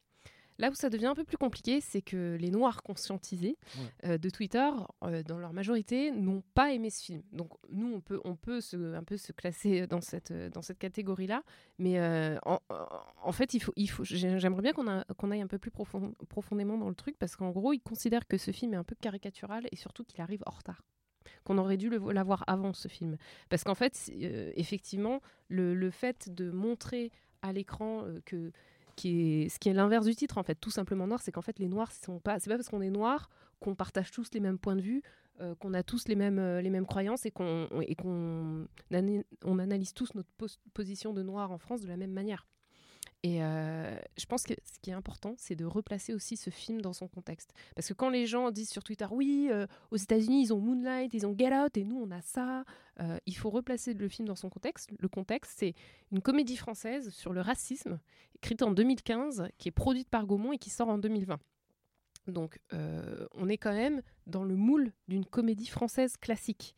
[0.58, 3.56] Là où ça devient un peu plus compliqué, c'est que les Noirs conscientisés
[4.04, 4.68] euh, de Twitter,
[5.04, 7.22] euh, dans leur majorité, n'ont pas aimé ce film.
[7.32, 10.62] Donc nous, on peut, on peut se, un peu se classer dans cette, euh, dans
[10.62, 11.42] cette catégorie-là.
[11.78, 12.58] Mais euh, en,
[13.22, 15.58] en fait, il faut, il faut, j'ai- j'aimerais bien qu'on a- qu'on aille un peu
[15.58, 18.78] plus profond- profondément dans le truc, parce qu'en gros, ils considèrent que ce film est
[18.78, 20.82] un peu caricatural et surtout qu'il arrive en retard
[21.44, 23.16] qu'on aurait dû le- l'avoir avant ce film.
[23.48, 28.50] Parce qu'en fait, euh, effectivement, le, le fait de montrer à l'écran euh, que
[28.98, 31.68] ce qui est l'inverse du titre en fait, tout simplement noir, c'est qu'en fait les
[31.68, 33.28] noirs sont pas, c'est pas parce qu'on est noir
[33.60, 35.02] qu'on partage tous les mêmes points de vue,
[35.40, 37.68] euh, qu'on a tous les mêmes euh, les mêmes croyances et qu'on
[39.58, 42.46] analyse tous notre pos- position de noir en France de la même manière.
[43.24, 46.80] Et euh, je pense que ce qui est important, c'est de replacer aussi ce film
[46.80, 47.52] dans son contexte.
[47.74, 51.12] Parce que quand les gens disent sur Twitter, oui, euh, aux États-Unis, ils ont Moonlight,
[51.14, 52.64] ils ont Get Out, et nous, on a ça,
[53.00, 54.90] euh, il faut replacer le film dans son contexte.
[54.96, 55.74] Le contexte, c'est
[56.12, 57.98] une comédie française sur le racisme,
[58.36, 61.40] écrite en 2015, qui est produite par Gaumont et qui sort en 2020.
[62.28, 66.74] Donc, euh, on est quand même dans le moule d'une comédie française classique.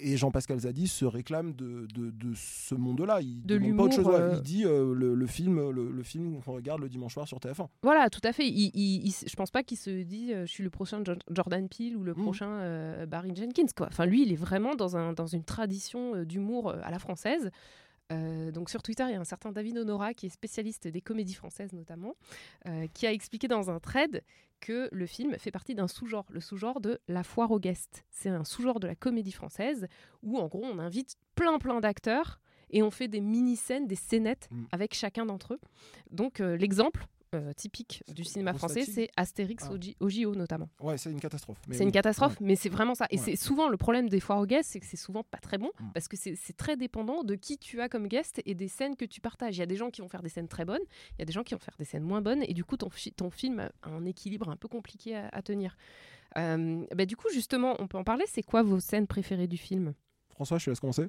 [0.00, 3.20] Et Jean-Pascal Zadi se réclame de, de, de ce monde-là.
[3.20, 4.06] Il De demande pas autre chose.
[4.20, 7.28] euh, Il dit euh, le, le film, le, le film qu'on regarde le dimanche soir
[7.28, 7.68] sur TF1.
[7.82, 8.46] Voilà, tout à fait.
[8.48, 11.68] Il, il- il- je pense pas qu'il se dit je suis le prochain Jo- Jordan
[11.68, 12.22] Peele ou le Mhm.
[12.22, 13.66] prochain Barry Jenkins.
[13.76, 13.86] Quoi.
[13.86, 17.50] Enfin, lui, il est vraiment dans, un, dans une tradition d'humour à la française.
[18.12, 21.00] Euh, donc sur Twitter, il y a un certain David Honora qui est spécialiste des
[21.00, 22.14] comédies françaises notamment,
[22.66, 24.22] euh, qui a expliqué dans un thread
[24.60, 28.04] que le film fait partie d'un sous-genre, le sous-genre de la foire aux guests.
[28.10, 29.86] C'est un sous-genre de la comédie française
[30.22, 32.40] où en gros on invite plein plein d'acteurs
[32.70, 34.64] et on fait des mini-scènes, des scénettes Mm.
[34.72, 35.60] avec chacun d'entre eux.
[36.10, 39.74] Donc euh, l'exemple euh, typique du cinéma français, c'est Astérix Ah.
[40.00, 40.68] au, JO notamment.
[40.80, 41.58] Ouais, c'est une catastrophe.
[41.68, 41.86] Mais C'est oui.
[41.86, 42.46] une catastrophe, Ouais.
[42.46, 43.06] mais c'est vraiment ça.
[43.10, 43.22] Et Ouais.
[43.24, 45.70] c'est souvent le problème des foires aux guests, c'est que c'est souvent pas très bon,
[45.80, 45.90] Mm.
[45.92, 48.96] parce que c'est c'est très dépendant de qui tu as comme guest et des scènes
[48.96, 49.56] que tu partages.
[49.56, 51.24] Il y a des gens qui vont faire des scènes très bonnes, il y a
[51.24, 53.30] des gens qui vont faire des scènes moins bonnes, et du coup ton, fi- ton
[53.30, 55.76] film a un équilibre un peu compliqué à, à tenir.
[56.36, 58.24] Euh, bah, du coup, justement, on peut en parler.
[58.28, 59.94] C'est quoi vos scènes préférées du film?
[60.30, 61.06] François, je te laisse commencer.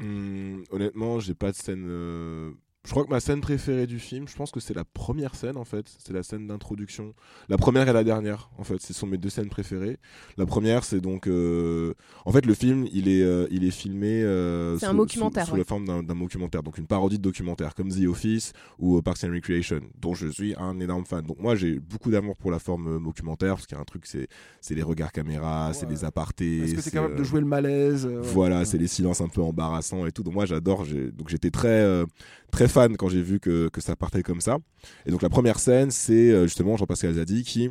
[0.00, 1.86] Hum, honnêtement, j'ai pas de scène.
[1.88, 2.52] euh,
[2.86, 5.58] Je crois que ma scène préférée du film, je pense que c'est la première scène
[5.58, 5.84] en fait.
[5.98, 7.12] C'est la scène d'introduction.
[7.50, 9.98] La première et la dernière, en fait, ce sont mes deux scènes préférées.
[10.38, 11.26] La première, c'est donc.
[11.26, 11.92] euh,
[12.24, 14.22] En fait, le film, il est, euh, il est filmé.
[14.22, 15.58] euh, sous- un documentaire, Sous, sous ouais.
[15.58, 19.24] la forme d'un documentaire, donc une parodie de documentaire, comme The Office ou euh, Parks
[19.24, 21.24] and Recreation, dont je suis un énorme fan.
[21.26, 23.84] Donc moi, j'ai beaucoup d'amour pour la forme euh, documentaire, parce qu'il y a un
[23.84, 24.26] truc, c'est
[24.62, 26.60] c'est les regards caméra, c'est les apartés.
[26.60, 28.26] Est-ce que c'est, capable de jouer le malaise euh, ouais.
[28.32, 30.22] voilà, c'est les silences un peu embarrassants et tout.
[30.22, 30.86] Donc moi j'adore.
[31.12, 32.06] Donc j'étais très euh,
[32.50, 34.58] très fan quand j'ai vu que, que ça partait comme ça.
[35.06, 37.70] Et donc la première scène, c'est euh, justement Jean-Pascal Zadi qui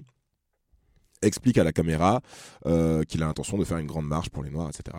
[1.21, 2.21] explique à la caméra
[2.65, 4.97] euh, qu'il a l'intention de faire une grande marche pour les Noirs, etc.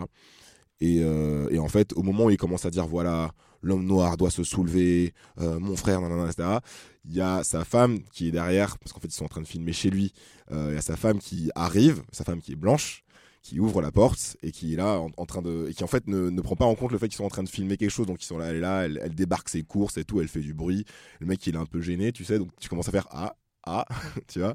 [0.81, 3.33] Et, euh, et en fait, au moment où il commence à dire voilà,
[3.63, 6.59] l'homme noir doit se soulever, mon frère, nanana, etc.
[7.05, 9.43] Il y a sa femme qui est derrière, parce qu'en fait ils sont en train
[9.43, 10.15] de filmer chez lui.
[10.51, 13.05] Il y a sa femme qui arrive, sa femme qui est blanche,
[13.42, 15.87] qui ouvre la porte et qui est là en, en train de et qui en
[15.87, 17.76] fait ne, ne prend pas en compte le fait qu'ils sont en train de filmer
[17.79, 18.07] quelque chose.
[18.07, 20.29] Donc ils sont là elle est là elle, elle débarque ses courses et tout elle
[20.29, 20.85] fait du bruit.
[21.20, 22.38] Le mec il est un peu gêné tu sais.
[22.38, 23.87] Donc tu commences à faire ah ah
[24.29, 24.55] tu vois.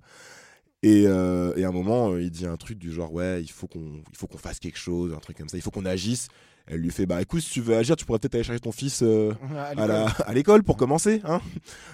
[0.84, 3.50] Et, euh, et à un moment euh, il dit un truc du genre ouais il
[3.50, 5.58] faut qu'on il faut qu'on fasse quelque chose un truc comme ça.
[5.58, 6.28] Il faut qu'on agisse.
[6.68, 8.72] Elle lui fait bah écoute si tu veux agir tu pourrais peut-être aller chercher ton
[8.72, 9.34] fils euh,
[10.28, 10.64] À l'école.
[10.64, 11.22] pour commencer.
[11.24, 11.42] Hein.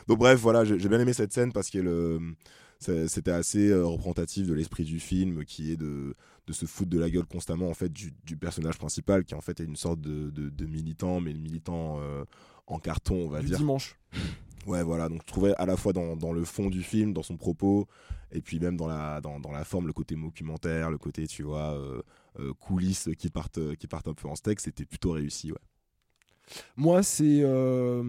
[0.08, 3.86] Donc bref, voilà, j'ai bien aimé cette scène parce que le- c'est- c'était assez euh,
[3.86, 6.16] représentatif de l'esprit du film qui est de,
[6.48, 9.42] de se foutre de la gueule constamment en fait du, du personnage principal qui en
[9.42, 12.26] fait est une sorte de, de- de militant, mais le militant euh,
[12.68, 13.58] en carton, on va du dire.
[13.58, 13.98] dimanche.
[14.68, 15.10] Ouais, voilà.
[15.10, 17.88] Donc, je trouvais à la fois dans, dans le fond du film, dans son propos,
[18.32, 21.42] et puis même dans la, dans, dans la forme, le côté documentaire, le côté, tu
[21.44, 22.02] vois, euh,
[22.40, 25.58] euh, coulisses qui partent, qui partent un peu en steak, c'était plutôt réussi, ouais.
[26.76, 28.04] Moi, c'est euh,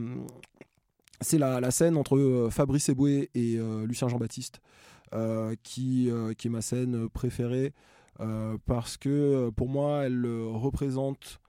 [1.23, 4.61] c'est la, scène entre euh, Fabrice Eboué et euh, Lucien Jean-Baptiste
[5.15, 7.73] euh, qui, qui est ma scène préférée
[8.67, 11.41] parce que pour moi, elle représente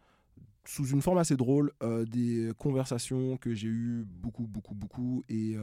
[0.66, 5.56] sous une forme assez drôle des conversations que j'ai eues beaucoup, beaucoup, beaucoup et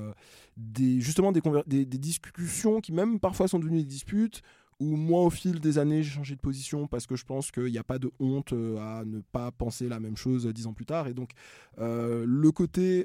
[0.56, 4.42] des, justement des, des, discussions qui même parfois sont devenues des disputes
[4.78, 7.72] où moi au fil des années j'ai changé de position parce que je pense qu'il
[7.72, 10.86] n'y a pas de honte à ne pas penser la même chose dix ans plus
[10.86, 11.08] tard.
[11.08, 11.30] Et donc
[11.78, 13.04] le côté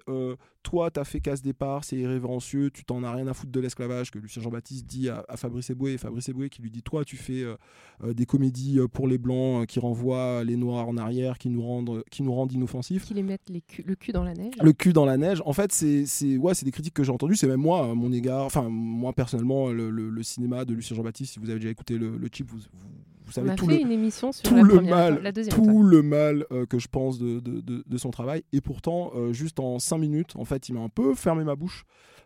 [0.65, 4.09] toi t'as fait casse départ c'est irrévérencieux tu t'en as rien à foutre de l'esclavage
[4.09, 7.05] que Lucien Jean-Baptiste dit à, à Fabrice Eboué et Fabrice Eboué qui lui dit toi
[7.05, 10.97] tu fais euh, des comédies euh, pour les blancs euh, qui renvoient les noirs en
[10.97, 14.11] arrière qui nous rendent qui nous rendent inoffensifs Qui les mettent les cu- le cul
[14.11, 15.41] dans la neige le cul dans la neige.
[15.45, 17.35] En fait, c'est c'est ouais, c'est des critiques que j'ai entendues.
[17.35, 18.45] C'est même moi, à mon égard.
[18.45, 21.33] Enfin, moi personnellement, le, le- le cinéma de Lucien Jean-Baptiste.
[21.33, 22.87] Si vous avez déjà écouté le, le chip, vous, vous,
[23.25, 25.21] vous On savez a tout fait le une émission sur tout la le première, mal,
[25.23, 25.55] la deuxième.
[25.55, 28.43] tout le mal euh, que je pense de, de, de- de son travail.
[28.53, 31.55] Et pourtant, euh, juste en 5 minutes, en fait, il m'a un peu fermé ma
[31.55, 31.83] bouche.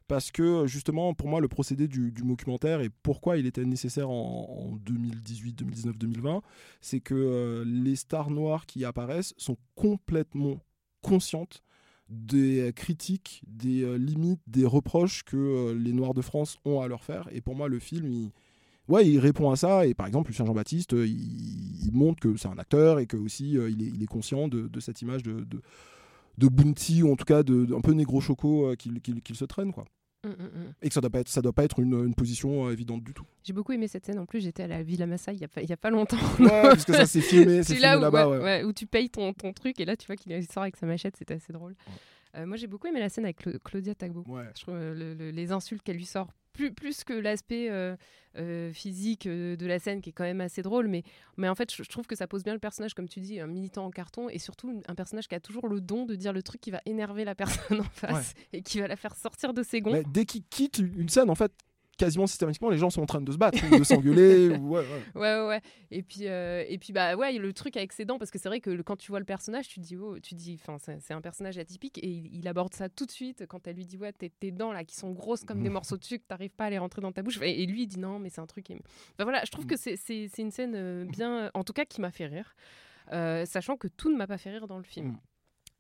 [0.08, 4.10] Parce que justement, pour moi, le procédé du, du documentaire et pourquoi il était nécessaire
[4.10, 6.42] en, en 2018, 2019, 2020,
[6.82, 10.58] c'est que euh, les stars noires qui apparaissent sont complètement
[11.04, 11.62] conscientes
[12.10, 17.30] des critiques, des limites, des reproches que les Noirs de France ont à leur faire.
[17.32, 18.32] Et pour moi, le film, il,
[18.90, 19.86] ouais, il répond à ça.
[19.86, 23.16] Et par exemple, Lucien Jean-Baptiste, euh, il, il montre que c'est un acteur et que
[23.18, 25.62] aussi euh, il, est, il est conscient de, de cette image de, de,
[26.38, 29.02] de Bounty, ou en tout cas de, de- un peu négro choco euh, qu'il
[29.36, 29.72] se traîne.
[29.72, 29.86] Quoi.
[30.26, 30.74] Mm, mm, mm.
[30.82, 33.04] Et que ça doit pas être, ça doit pas être une, une position euh, évidente
[33.04, 33.24] du tout.
[33.44, 34.20] J'ai beaucoup aimé cette scène.
[34.20, 35.90] En plus, j'étais à la Villa Massa il y a pas, il y a pas
[35.92, 36.18] longtemps.
[36.40, 38.28] Ouais, parce que ça c'est filmé, c'est là là-bas.
[38.30, 38.44] ouais, ouais.
[38.44, 40.86] ouais, où tu payes ton, ton truc et là tu vois qu'il sort avec sa
[40.88, 41.76] machette, c'était assez drôle.
[42.36, 44.24] Euh, moi j'ai beaucoup aimé la scène avec Cla- Claudia Tagbo.
[44.28, 44.44] Ouais.
[44.56, 46.28] Je trouve euh, le- le- les insultes qu'elle lui sort,
[46.60, 47.96] plus, plus que l'aspect euh,
[48.38, 51.04] euh, physique euh, de la scène qui est quand même assez drôle, mais,
[51.38, 53.40] mais en fait je, je trouve que ça pose bien le personnage, comme tu dis,
[53.40, 56.34] un militant en carton et surtout un personnage qui a toujours le don de dire
[56.34, 59.54] le truc qui va énerver la personne en face et qui va la faire sortir
[59.54, 59.94] de ses gonds.
[59.94, 61.54] Mais dès qu'il quitte une scène, en fait,
[62.00, 64.50] quasiment systématiquement, les gens sont en train de se battre, ou de s'engueuler.
[64.58, 64.84] ou- ouais,
[65.16, 65.48] ouais.
[65.48, 65.62] Ouais.
[65.92, 68.50] Et puis, euh, et puis bah ouais, le truc avec ses dents, parce que c'est
[68.50, 70.60] vrai que le- quand tu vois le personnage, tu te dis, oh, tu te dis,
[70.66, 73.76] enfin, c'est un personnage atypique, et il, il aborde ça tout de suite quand elle
[73.76, 76.26] lui dit, ouais, tes, tes dents là qui sont grosses comme des morceaux de sucre,
[76.28, 77.40] t'arrives pas à les rentrer dans ta bouche.
[77.44, 78.70] Et, et lui, il dit non, mais c'est un truc.
[78.72, 78.76] et-
[79.16, 79.98] Enfin voilà, je trouve que c'est-
[80.40, 82.56] une scène euh, bien, en tout cas, qui m'a fait rire,
[83.12, 85.18] euh, sachant que tout ne m'a pas fait rire dans le film.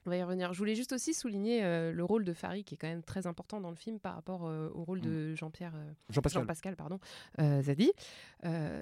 [0.09, 0.11] Mm.
[0.11, 0.53] On va y revenir.
[0.53, 3.27] Je voulais juste aussi souligner euh, le rôle de Farid, qui est quand même très
[3.27, 5.75] important dans le film par rapport euh, au rôle de Jean-Pierre.
[5.75, 6.41] euh, Jean-Pascal.
[6.41, 6.99] Jean-Pascal, pardon,
[7.39, 7.91] euh, Zadi.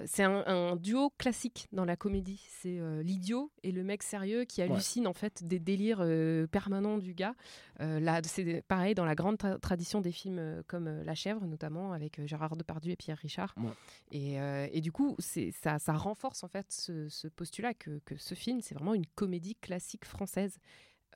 [0.06, 2.46] C'est un, un duo classique dans la comédie.
[2.48, 6.04] C'est l'idiot et le mec sérieux qui hallucine en fait des délires
[6.50, 7.34] permanents du gars.
[7.80, 12.24] Là, c'est pareil dans la grande tra- tradition des films comme La Chèvre, notamment avec
[12.26, 13.52] Gérard Depardieu et Pierre Richard.
[13.56, 13.70] Ouais.
[14.12, 14.36] Et,
[14.72, 18.34] et du coup, c'est ça, ça renforce en fait ce, ce postulat que, que ce
[18.34, 20.58] film, c'est vraiment une comédie classique française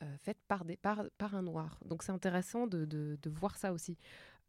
[0.03, 1.79] euh, faite par, des, un noir.
[1.85, 3.97] Donc c'est intéressant de, voir ça aussi.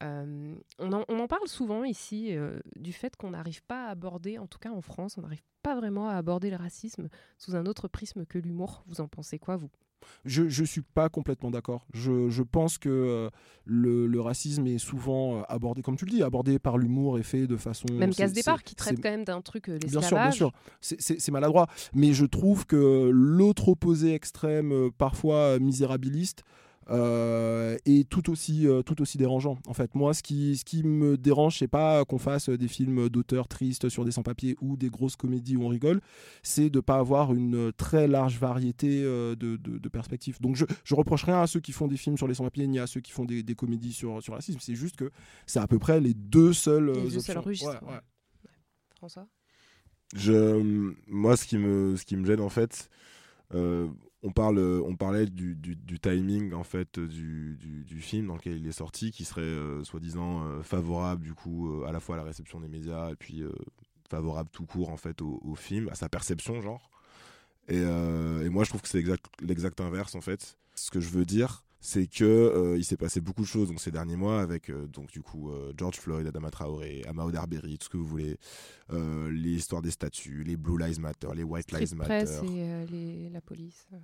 [0.01, 3.89] Euh, on, en, on, en, parle souvent ici euh, du fait qu'on n'arrive pas à
[3.89, 7.55] aborder, en tout cas en France, on n'arrive pas vraiment à aborder le racisme sous
[7.55, 8.83] un autre prisme que l'humour.
[8.87, 9.69] Vous en pensez quoi, vous?
[10.25, 11.85] Je ne suis pas complètement d'accord.
[11.93, 13.29] Je, je, pense que euh,
[13.65, 17.23] le, le, racisme est souvent euh, abordé, comme tu le dis, abordé par l'humour et
[17.23, 17.87] fait de façon...
[17.91, 20.51] Même casse départ, qui traite quand même d'un truc, euh, Bien sûr, bien sûr.
[20.81, 21.67] C'est maladroit.
[21.93, 26.43] Mais je trouve que l'autre opposé extrême, parfois misérabiliste,
[26.89, 29.57] euh, et tout aussi, euh, tout aussi dérangeant.
[29.67, 33.09] En fait, moi, ce qui, ce qui me dérange, c'est pas qu'on fasse des films
[33.09, 36.01] d'auteurs tristes sur des sans-papiers ou des grosses comédies où on rigole,
[36.41, 40.39] c'est de pas avoir une très large variété euh, de, de, perspectives.
[40.41, 42.79] Donc, je, je reproche rien à ceux qui font des films sur les sans-papiers ni
[42.79, 44.59] à ceux qui font des, des comédies sur, sur le racisme.
[44.59, 45.11] C'est juste que
[45.45, 46.91] c'est à peu près les deux seuls.
[46.91, 47.83] Les deux seuls registres.
[47.83, 47.99] Ouais, ouais.
[48.97, 49.27] François?
[50.15, 52.89] Je, moi, ce qui me, ce qui me gêne en fait.
[54.23, 58.57] Euh, on, parle, on parlait du, du, timing en fait du, du, film dans lequel
[58.57, 62.15] il est sorti, qui serait euh, soi-disant euh, favorable du coup euh, à la fois
[62.15, 63.43] à la réception des médias et puis
[64.09, 66.89] favorable tout court en fait au, film, à sa perception genre.
[67.69, 70.57] Et, et moi je trouve que c'est l'exact, l'exact inverse en fait.
[70.75, 73.81] Ce que je veux dire, c'est que euh, il s'est passé beaucoup de choses donc
[73.81, 77.77] ces derniers mois avec euh, donc du coup euh, George Floyd, Adama Traoré, Amao Darberry,
[77.77, 78.37] tout ce que vous voulez,
[78.89, 83.41] les histoires des statuts, les Blue Lives Matter, les White Lives Matter, et les, la
[83.41, 83.85] police.
[83.91, 83.99] Ouais.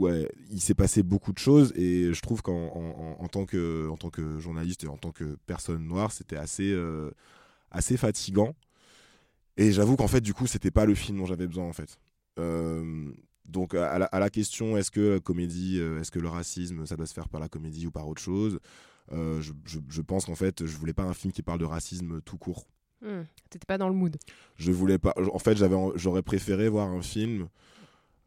[0.00, 3.88] ouais il s'est passé beaucoup de choses et je trouve qu'en en, en, tant que
[3.88, 6.78] en tant que journaliste et en tant que personne noire, c'était assez
[7.72, 8.54] assez fatigant.
[9.56, 11.98] Et j'avoue qu'en fait du coup c'était pas le film dont j'avais besoin en fait.
[13.48, 16.86] Donc à la, à la question est-ce que la comédie, euh, est-ce que le racisme,
[16.86, 18.58] ça doit se faire par la comédie ou par autre chose
[19.12, 21.64] euh, je, je, je, pense qu'en fait, je voulais pas un film qui parle de
[21.64, 22.66] racisme tout court.
[23.02, 24.16] Mmh, T'étais pas dans le mood.
[24.56, 25.14] Je voulais pas.
[25.32, 27.48] En fait, j'avais, j'aurais préféré voir un film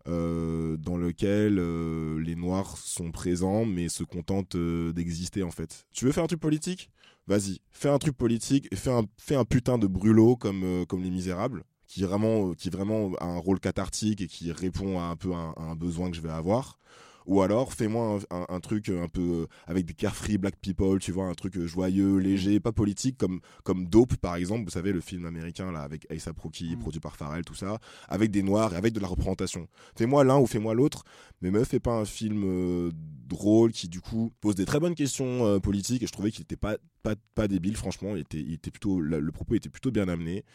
[0.08, 5.86] euh, dans lequel euh, les Noirs sont présents, mais se contentent euh, d'exister en fait.
[5.91, 6.89] Tu veux faire un truc politique?
[7.27, 11.03] Vas-y, fais un truc politique et fais un, fais un putain de brûlot comme, comme
[11.03, 15.15] Les Misérables qui vraiment, qui vraiment a un rôle cathartique et qui répond à un
[15.15, 16.78] peu un, à un besoin que je vais avoir.
[17.25, 20.99] Ou alors, fais-moi un, un, un, truc un peu euh, avec des carefree black people,
[20.99, 24.71] tu vois, un truc euh, joyeux, léger, pas politique, comme, comme Dope, par exemple, vous
[24.71, 26.80] savez, le film américain, là, avec A$AP Rocky, mmh.
[26.80, 29.67] produit par Pharrell, tout ça, avec des noirs et avec de la représentation.
[29.95, 31.04] Fais-moi l'un ou fais-moi l'autre,
[31.41, 32.91] mais me fais pas un film euh,
[33.28, 36.41] drôle qui, du coup, pose des très bonnes questions euh, politiques, et je trouvais qu'il
[36.41, 39.69] était pas, pas, pas débile, franchement, il était, il était plutôt, le, le propos était
[39.69, 40.45] plutôt bien amené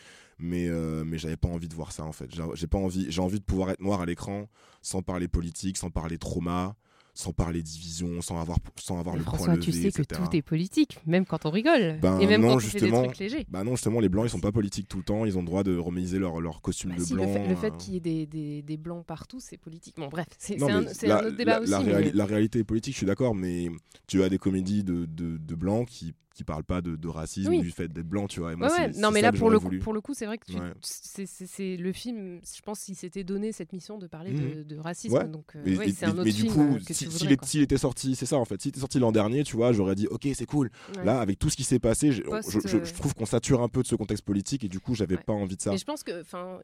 [0.45, 3.21] mais euh, mais j'avais pas envie de voir ça en fait j'ai pas envie j'ai
[3.21, 4.47] envie de pouvoir être noir à l'écran
[4.83, 6.77] sans parler politique sans parler trauma
[7.17, 10.03] sans parler division, sans avoir, sans avoir Mais le François, point levé, tu sais etc.
[10.03, 12.01] que tout est politique, même quand on rigole.
[12.03, 13.05] Ben et même non, quand on fait des justement.
[13.05, 13.47] trucs légers.
[13.49, 15.25] Bah non, justement, les blancs, ils sont pas politiques tout le temps.
[15.25, 17.25] Ils ont le droit de remaniser leur, leur costume Bah de si, blanc.
[17.49, 17.77] le fait, euh.
[17.77, 19.95] qu'il y ait des, des, des blancs partout, c'est politique.
[19.97, 21.71] Bon, bref, c'est un, autre débat la- aussi.
[21.71, 23.69] la mais- réali- la réalité est politique, je suis d'accord, mais
[24.09, 27.49] tu as des comédies de, de, de blancs qui qui parlent pas de, de racisme
[27.51, 27.61] Oui.
[27.61, 28.53] du fait d'être blanc, tu vois.
[28.53, 28.93] Et moi, Ouais, ouais.
[28.99, 30.73] Non, mais là, pour le, coup, pour le coup, c'est vrai que tu- Ouais.
[30.83, 32.41] c'est le film.
[32.45, 35.25] Je pense s'il s'était donné cette mission de parler de, de racisme.
[35.29, 37.79] Donc, euh, Mais, et- c'est un autre mais du coup, euh, si- s'il s'il était
[37.79, 38.61] sorti, c'est ça en fait.
[38.61, 40.71] S'il était sorti l'an dernier, tu vois, j'aurais dit ok, c'est cool.
[41.05, 43.69] Là, avec tout ce qui s'est passé, je, je- euh, je trouve qu'on sature un
[43.69, 45.71] peu de ce contexte politique et du coup, j'avais pas envie de ça.
[45.71, 46.59] Mais je pense que, enfin,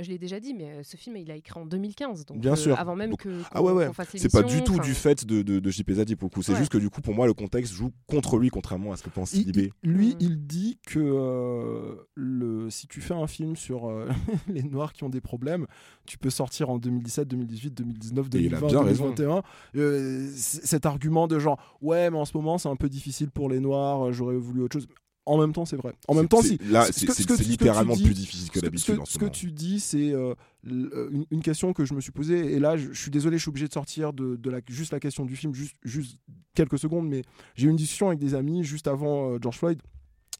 [0.00, 2.78] je l'ai déjà dit, mais ce film, il a écrit en 2015, donc Bien sûr.
[2.78, 3.90] avant même que Ah ouais, ouais.
[4.14, 6.42] C'est pas du tout du fait de, JP Zadi pour le coup.
[6.42, 9.02] C'est juste que du coup, pour moi, le contexte joue contre lui, contrairement à ce
[9.02, 9.72] que pense Il- Libé.
[9.82, 10.18] il- lui, Mm.
[10.20, 14.08] il dit que euh, le, si tu fais un film sur euh,
[14.48, 15.66] les Noirs qui ont des problèmes,
[16.06, 19.04] tu peux sortir en 2017, 2018, 2019, Et il a 2020, bien raison.
[19.12, 19.42] 2021.
[19.76, 23.30] Euh, c- cet argument de genre, ouais, mais en ce moment, c'est un peu difficile
[23.30, 24.88] pour les Noirs, euh, j'aurais voulu autre chose.
[25.24, 25.94] En même temps, c'est vrai.
[26.08, 26.58] En même temps, si.
[26.68, 31.42] là, ce c'est littéralement plus difficile que d'habitude ce que- tu dis, c'est euh, une,
[31.42, 32.52] question que je me suis posée.
[32.52, 35.00] Et là, je, suis désolé, je suis obligé de sortir de, de la, juste la
[35.00, 36.18] question du film, juste, juste
[36.54, 37.08] quelques secondes.
[37.08, 37.22] Mais
[37.54, 39.80] j'ai eu une discussion avec des amis juste avant euh, George Floyd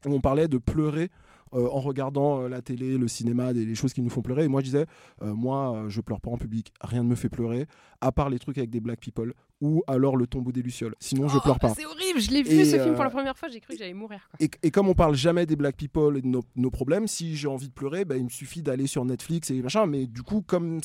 [0.05, 1.11] où on parlait de pleurer.
[1.55, 4.45] Euh, en regardant euh, la télé, le cinéma, des, les choses qui nous font pleurer.
[4.45, 4.87] Et moi, je disais,
[5.23, 6.73] euh, moi, je pleure pas en public.
[6.81, 7.67] Rien ne me fait pleurer,
[8.01, 10.95] à part les trucs avec des black people ou alors le tombeau des lucioles.
[10.99, 11.75] Sinon, je Oh, pleure pas.
[11.75, 13.79] C'est horrible, je l'ai vu Et, ce film pour la première fois, j'ai cru que
[13.79, 14.21] j'allais mourir.
[14.31, 14.39] Quoi.
[14.45, 17.37] Et, et comme on parle jamais des black people et de nos, nos problèmes, si
[17.37, 19.87] j'ai envie de pleurer, bah, il me suffit d'aller sur Netflix et machin.
[19.87, 20.81] Mais du coup, comme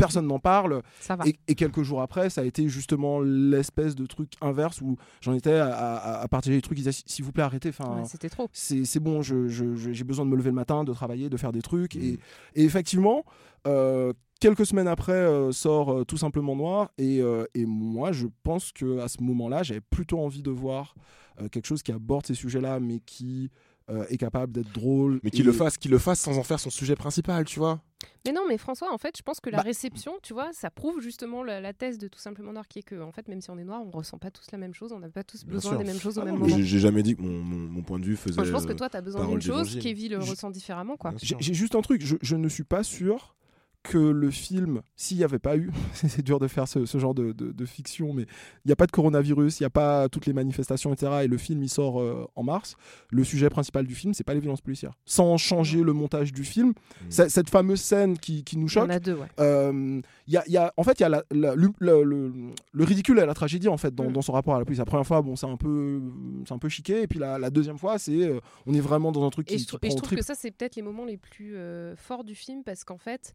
[0.00, 1.26] personne n'en parle, Ça va.
[1.26, 5.34] et, et quelques jours après, ça a été justement l'espèce de truc inverse où j'en
[5.34, 6.78] étais à, à- à partager des trucs.
[6.78, 7.68] Ils disaient, s'il vous plaît, arrêtez.
[7.70, 8.48] Enfin, Ouais, C'était trop.
[8.52, 11.28] c'est c'est bon, je- je- je- j'ai besoin de me lever le matin, de travailler,
[11.28, 11.96] de faire des trucs.
[11.96, 12.18] Et,
[12.54, 13.24] et effectivement,
[13.66, 16.90] euh, quelques semaines après euh, sort euh, Tout simplement Noir.
[16.98, 20.94] Et, euh, et moi, je pense que à ce moment-là, j'avais plutôt envie de voir
[21.40, 23.50] euh, quelque chose qui aborde ces sujets-là, mais qui
[23.90, 25.20] euh, est capable d'être drôle.
[25.22, 27.58] Mais qu'il et- le fasse, qu'il le fasse sans en faire son sujet principal, tu
[27.58, 27.80] vois.
[28.26, 30.70] Mais non, mais François, en fait, je pense que la Bah- réception, tu vois, ça
[30.70, 33.40] prouve justement la, la thèse de tout simplement noir qui est que, en fait, même
[33.40, 35.44] si on est noir, on ressent pas tous la même chose, on n'a pas tous
[35.44, 35.78] Bien besoin sûr.
[35.78, 36.62] des mêmes choses au Ah même non, mais moment.
[36.64, 38.34] j'ai- jamais dit que mon, mon- mon point de vue faisait.
[38.38, 39.78] Enfin, je pense que euh, toi, tu as besoin parole d'une chose.
[39.80, 41.12] Kevin le Je- ressent différemment, quoi.
[41.20, 43.34] J'ai juste un truc, je, je ne suis pas sûr
[43.82, 47.14] que le film, s'il n'y avait pas eu, c'est dur de faire ce, ce genre
[47.14, 48.22] de, de- de fiction, mais
[48.64, 51.20] il n'y a pas de coronavirus, il n'y a pas toutes les manifestations, etc.
[51.24, 52.76] Et le film, il sort euh, en mars.
[53.10, 54.92] Le sujet principal du film, c'est pas les violences policières.
[55.06, 56.74] Sans changer le montage du film,
[57.08, 59.26] c'est- cette fameuse scène qui, qui nous Il y en choque, a deux, ouais.
[59.40, 61.68] euh, il y a, il y a- en fait, il y a la- la- le,
[61.78, 62.32] le- le-
[62.72, 64.12] le ridicule et la tragédie en fait dans, Mm.
[64.12, 64.78] dans son rapport à la police.
[64.78, 66.02] La première fois, bon, c'est un peu,
[66.46, 69.10] c'est un peu chiqué, et puis la, la deuxième fois, c'est, euh, on est vraiment
[69.10, 70.18] dans un truc qui, Et je, qui et je trouve trip.
[70.18, 73.34] que ça, c'est peut-être les moments les plus euh, forts du film parce qu'en fait,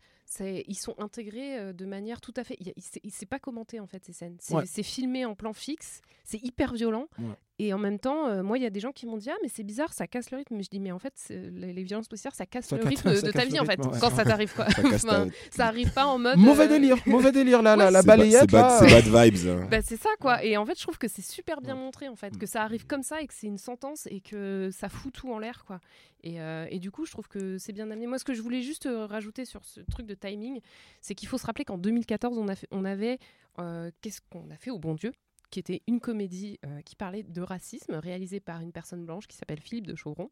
[0.67, 2.57] ils sont intégrés euh, de manière tout à fait.
[2.59, 4.37] il il s'est- Il s'est pas commenté en fait ces scènes.
[4.39, 4.83] C'est Ouais.
[4.83, 7.07] filmé en plan fixe, c'est hyper violent.
[7.19, 7.35] Ouais.
[7.57, 9.35] Et en même temps, euh, moi, il y a des gens qui m'ont dit Ah,
[9.41, 10.55] mais c'est bizarre, ça casse le rythme.
[10.57, 13.13] Mais je dis Mais en fait, les, les violences policières, ça casse Ça le rythme
[13.21, 13.97] de ta vie en fait, ouais.
[14.01, 14.69] quand ça t'arrive quoi.
[14.69, 16.37] Ça Enfin, ça arrive pas en mode.
[16.37, 18.79] Mauvais euh, délire, mauvais délire là, la, Ouais, la C'est ba- balayette c'est bad, là.
[18.79, 19.47] c'est bad vibes.
[19.47, 19.67] hein.
[19.71, 20.43] Bah, c'est ça quoi.
[20.43, 22.85] Et en fait, je trouve que c'est super bien montré en fait, que ça arrive
[22.87, 25.79] comme ça et que c'est une sentence et que ça fout tout en l'air quoi.
[26.23, 28.05] Et, euh, et du coup, je trouve que c'est bien amené.
[28.07, 30.59] Moi, ce que je voulais juste rajouter sur ce truc de timing,
[30.99, 33.17] c'est qu'il faut se rappeler qu'en 2014, on, a fait- on avait
[33.59, 35.13] euh, qu'est-ce qu'on a fait au bon Dieu?
[35.49, 39.35] Qui était une comédie euh, qui parlait de racisme, réalisée par une personne blanche qui
[39.37, 40.29] s'appelle Philippe de Chauvron.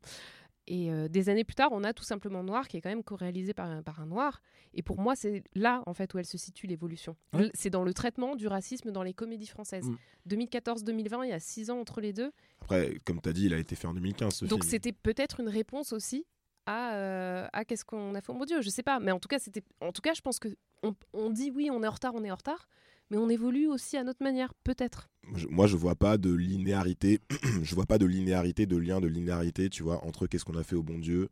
[0.66, 3.04] Et euh, des années plus tard, on a tout simplement Noir, qui est quand même
[3.04, 4.42] co-réalisé par, un- par un Noir.
[4.74, 7.18] Et pour moi, c'est là, en fait, où elle se situe, l'évolution.
[7.54, 9.90] C'est dans le traitement du racisme dans les comédies françaises.
[9.90, 9.98] Mm.
[10.30, 12.32] 2014-2020, il y a six ans entre les deux.
[12.62, 15.42] Après, comme tu as dit, il a été fait en 2015 ce Donc c'était peut-être
[15.42, 16.26] une réponse aussi
[16.66, 18.62] à, euh, à qu'est-ce qu'on a fait au bon Dieu.
[18.62, 19.00] Je sais pas.
[19.02, 20.48] Mais en tout cas, c'était, en tout cas je pense que
[20.82, 22.68] on, on dit oui, on est en retard, on est en retard.
[23.14, 25.08] Mais on évolue aussi à notre manière, peut-être.
[25.52, 27.22] Moi je vois pas de linéarité
[27.62, 30.64] je vois pas de linéarité de lien de linéarité tu vois entre qu'est-ce qu'on a
[30.64, 31.30] fait au bon dieu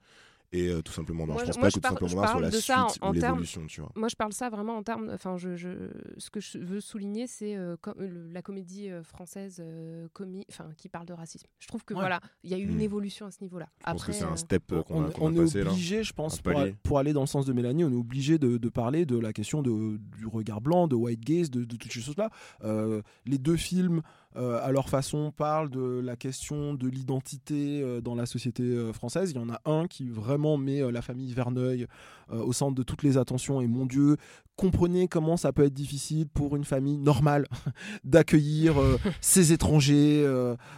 [0.53, 2.21] et euh, tout simplement noir Moi, je pense moi, pas je que tout parle- simplement
[2.23, 4.49] parle la de suite ça en- en ou l'évolution tu vois Moi, je parle ça
[4.49, 5.09] vraiment en termes.
[5.13, 7.95] Enfin, je, je- ce que je veux souligner, c'est euh, com-
[8.31, 11.47] la comédie euh, française euh, comi- enfin, qui parle de racisme.
[11.59, 11.99] Je trouve que Ouais.
[12.01, 12.81] voilà, il y a eu une Mm.
[12.81, 13.67] évolution à ce niveau-là.
[13.79, 15.33] je pense que Après, c'est un euh, step euh, qu'on on, a, qu'on on a
[15.41, 17.91] est passé là obligé, je pense, pour, pour aller dans le sens de Mélanie, on
[17.91, 21.49] est obligé de, de parler de la question de, du regard blanc, de white gaze,
[21.49, 22.29] de, de toutes ces choses-là.
[22.63, 24.01] Euh, les deux films,
[24.37, 28.93] euh, à leur façon, parlent de la question de l'identité euh, dans la société euh,
[28.93, 29.31] française.
[29.31, 31.87] Il y en a un qui vraiment met la famille Verneuil
[32.29, 33.59] au centre de toutes les attentions.
[33.59, 34.15] Et mon Dieu,
[34.55, 37.45] comprenez comment ça peut être difficile pour une famille normale
[38.05, 38.75] d'accueillir
[39.21, 40.25] ces étrangers.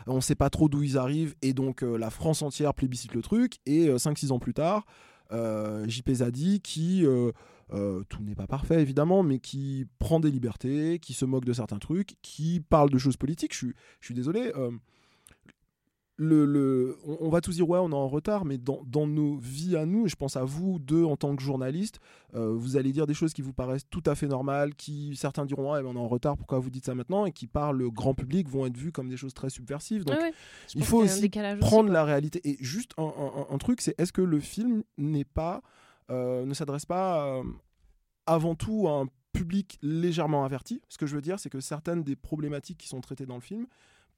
[0.07, 1.35] on ne sait pas trop d'où ils arrivent.
[1.43, 3.59] Et donc la France entière plébiscite le truc.
[3.67, 4.85] Et 5-6 ans plus tard,
[5.31, 7.05] JP Zadi qui...
[7.73, 11.53] euh, tout n'est pas parfait évidemment, mais qui prend des libertés, qui se moque de
[11.53, 13.53] certains trucs, qui parle de choses politiques.
[13.53, 14.51] Je suis, je suis désolé.
[14.55, 14.71] euh,
[16.15, 19.07] le, le- on, on va tous dire ouais on est en retard mais dans, dans
[19.07, 21.99] nos vies à nous je pense à vous deux en tant que journalistes
[22.35, 25.43] euh, vous allez dire des choses qui vous paraissent tout à fait normales qui certains
[25.43, 27.25] diront ouais mais on est en retard pourquoi vous dites ça maintenant?
[27.25, 30.17] Et qui par le grand public vont être vues comme des choses très subversives donc
[30.21, 30.31] ouais.
[30.75, 31.21] Il faut aussi
[31.61, 32.41] prendre la réalité.
[32.47, 35.63] Et juste un, un- un truc, c'est est-ce que le film n'est pas,
[36.09, 37.43] ne s'adresse pas euh,
[38.25, 42.03] avant tout à un public légèrement averti Ce que je veux dire, c'est que certaines
[42.03, 43.65] des problématiques qui sont traitées dans le film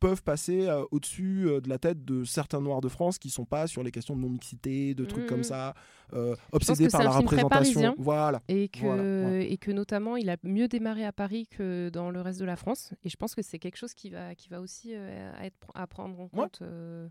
[0.02, 3.46] peuvent passer euh, au-dessus euh, de la tête de certains noirs de France qui sont
[3.46, 5.74] pas sur les questions de non-mixité, de trucs comme ça,
[6.12, 7.96] euh, pense obsédés que par la représentation.
[7.98, 8.42] Voilà.
[8.50, 9.50] Et que, Voilà, ouais.
[9.50, 12.58] et que notamment, il a mieux démarré à Paris que dans le reste de la
[12.58, 12.94] France.
[13.06, 15.88] Et je pense que c'est quelque chose qui va, qui va aussi euh, être, à
[15.88, 16.30] prendre en Ouais.
[16.44, 17.08] compte euh,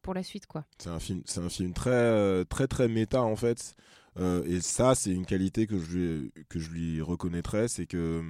[0.00, 0.46] pour la suite.
[0.46, 0.64] quoi.
[0.78, 3.74] c'est un film c'est un film très euh, très très méta en fait
[4.18, 8.22] Euh, et ça c'est une qualité que je lui que reconnaîtrais c'est que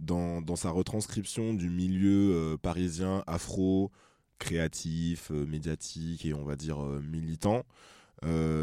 [0.00, 3.92] dans, dans sa retranscription du milieu euh, parisien afro
[4.40, 7.64] créatif euh, médiatique et on va dire militant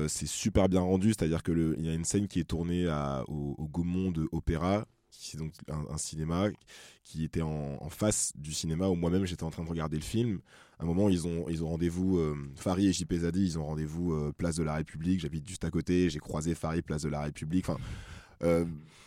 [0.07, 1.13] c'est super bien rendu.
[1.13, 2.87] C'est à dire que le- il y a une scène qui est tournée
[3.27, 6.49] au, au Gaumont de Opéra qui est donc un, cinéma
[7.03, 10.41] qui était en face du cinéma où moi-même j'étais en train de regarder le film
[10.79, 13.65] à un moment, ils ont, ils ont rendez-vous, euh, Fari et JP Zadi, ils ont
[13.65, 15.19] rendez-vous euh, place de la République.
[15.19, 17.67] J'habite juste à côté, j'ai croisé Fari, place de la République.
[17.67, 17.79] Enfin,
[18.43, 18.65] euh,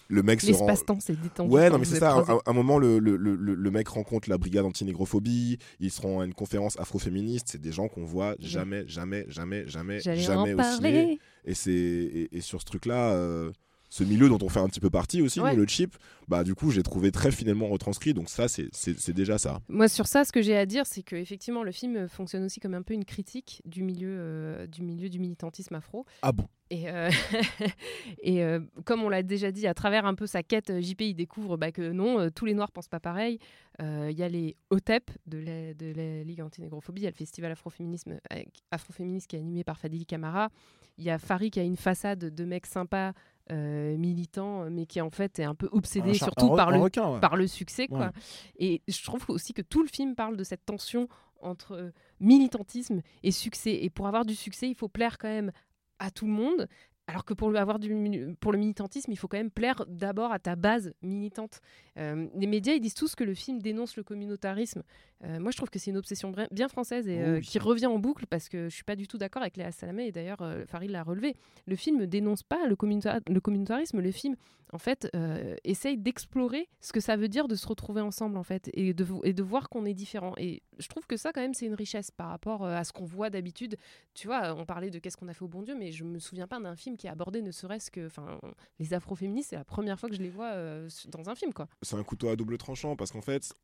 [0.09, 0.67] le mec se rend.
[0.67, 1.53] L'espace-temps, c'est détendu.
[1.53, 2.17] Ouais, non, mais c'est ça.
[2.17, 5.59] À un moment, le, le, le, le mec rencontre la brigade antinégrophobie.
[5.79, 7.47] Ils seront à une conférence afroféministe.
[7.53, 11.21] C'est des gens qu'on voit jamais, jamais, jamais, jamais, jamais en au ciné.
[11.45, 13.53] Et, c'est, et, et sur ce truc-là, euh,
[13.91, 15.51] ce milieu dont on fait un petit peu partie aussi, Ouais.
[15.53, 15.97] nous, le chip,
[16.29, 18.15] bah, du coup, j'ai trouvé très finement retranscrit.
[18.15, 18.71] Donc, ça, c'est,
[19.13, 19.61] déjà ça.
[19.69, 22.61] Moi, sur ça, ce que j'ai à dire, c'est que effectivement, le film fonctionne aussi
[22.61, 26.07] comme un peu une critique du milieu, euh, du milieu du militantisme afro.
[26.23, 26.47] Ah bon?
[26.71, 27.11] Et, euh,
[28.23, 31.01] et euh, comme on l'a déjà dit, à travers un peu sa quête, euh, JP,
[31.01, 33.39] il découvre bah, que non, euh, tous les Noirs pensent pas pareil.
[33.83, 37.11] Euh, Il y a les OTEP de la, de la Ligue antinégrophobie, il y a
[37.11, 40.51] le festival afroféminisme, euh, afroféministe qui est animé par Fadili Camara.
[40.99, 43.15] Il y a Farid qui a une façade de mec sympa
[43.51, 47.15] euh, militant, mais qui en fait est un peu obsédé Un surtout par le, requin,
[47.15, 47.21] ouais.
[47.21, 47.89] par le succès.
[47.89, 47.99] Quoi.
[48.07, 48.13] Ouais.
[48.59, 51.09] Et je trouve aussi que tout le film parle de cette tension
[51.41, 51.91] entre euh,
[52.21, 53.79] militantisme et succès.
[53.83, 55.53] Et pour avoir du succès, il faut plaire quand même
[55.99, 56.69] à tout le monde.
[57.11, 59.85] Alors que pour le, avoir du, mili- pour le militantisme, il faut quand même plaire
[59.89, 61.61] d'abord à ta base militante.
[61.99, 64.83] Euh, les médias, ils disent tous que le film dénonce le communautarisme.
[65.25, 67.41] Euh, moi, je trouve que c'est une obsession bien française et euh, Oui.
[67.43, 70.07] qui revient en boucle parce que je suis pas du tout d'accord avec Léa Salamé.
[70.07, 71.35] Et d'ailleurs, euh, Farid l'a relevé.
[71.67, 74.01] Le film ne dénonce pas le, communauta- le communautarisme.
[74.01, 74.37] Le film,
[74.73, 78.45] en fait, euh, essaye d'explorer ce que ça veut dire de se retrouver ensemble, en
[78.45, 80.33] fait, et de, et de voir qu'on est différent.
[80.39, 82.93] Et je trouve que ça, quand même, c'est une richesse par rapport euh, à ce
[82.93, 83.77] qu'on voit d'habitude.
[84.15, 86.19] Tu vois, on parlait de qu'est-ce qu'on a fait au bon Dieu, mais je me
[86.19, 88.39] souviens pas d'un film qui a abordé ne serait-ce que, enfin,
[88.79, 89.51] les afroféministes.
[89.51, 91.67] C'est la première fois que je les vois euh, dans un film, quoi.
[91.81, 93.55] c'est un couteau à double tranchant parce qu'en fait,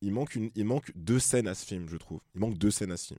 [0.00, 2.20] il manque, une, il manque deux scènes à ce film, je trouve.
[2.34, 3.18] Il manque deux scènes à ce film.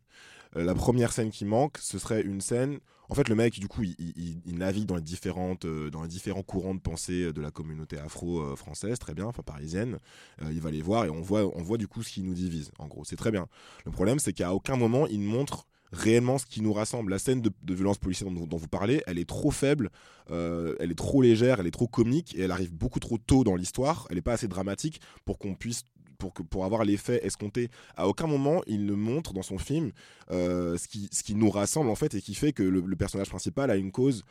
[0.56, 2.80] Euh, la première scène qui manque, ce serait une scène.
[3.10, 6.44] En fait, le mec, du coup, il, navigue dans les, différentes, euh, dans les différents
[6.44, 9.98] courants de pensée de la communauté afro-française, très bien, enfin parisienne.
[10.42, 12.72] Il va les voir et on voit, on voit du coup ce qui nous divise,
[12.80, 13.04] en gros.
[13.06, 13.48] C'est très bien.
[13.86, 17.12] Le problème, c'est qu'à aucun moment, il montre réellement ce qui nous rassemble.
[17.12, 19.90] La scène de, violence policière dont, dont vous parlez, elle est trop faible,
[20.32, 23.44] euh, elle est trop légère, elle est trop comique et elle arrive beaucoup trop tôt
[23.44, 24.08] dans l'histoire.
[24.10, 25.84] Elle n'est pas assez dramatique pour qu'on puisse
[26.18, 27.70] pour, que, pour avoir l'effet escompté.
[27.96, 29.92] À aucun moment, il ne montre dans son film
[30.32, 32.96] euh, ce, qui, ce qui nous rassemble en fait et qui fait que le, le
[32.96, 34.24] personnage principal a une cause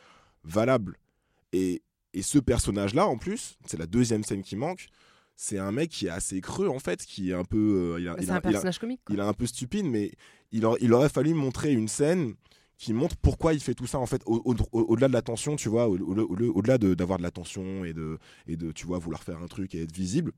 [0.43, 0.97] valable.
[1.51, 1.81] Et,
[2.13, 4.87] et ce personnage-là, en plus, c'est la deuxième scène qui manque.
[5.41, 8.09] C'est un mec qui est assez creux en fait, qui est un peu, euh, il
[8.09, 8.99] a- Bah, il c'est a- un il a- personnage comique.
[9.05, 9.15] quoi.
[9.15, 10.11] il est un peu stupide, mais
[10.51, 12.33] il, aur- il aurait fallu montrer une scène
[12.77, 15.21] qui montre pourquoi il fait tout ça en fait au- au- au- au-delà de la
[15.21, 18.17] tension tu vois au- au- au- au-delà de- d'avoir de la tension et de
[18.47, 20.31] et de tu vois vouloir faire un truc et être visible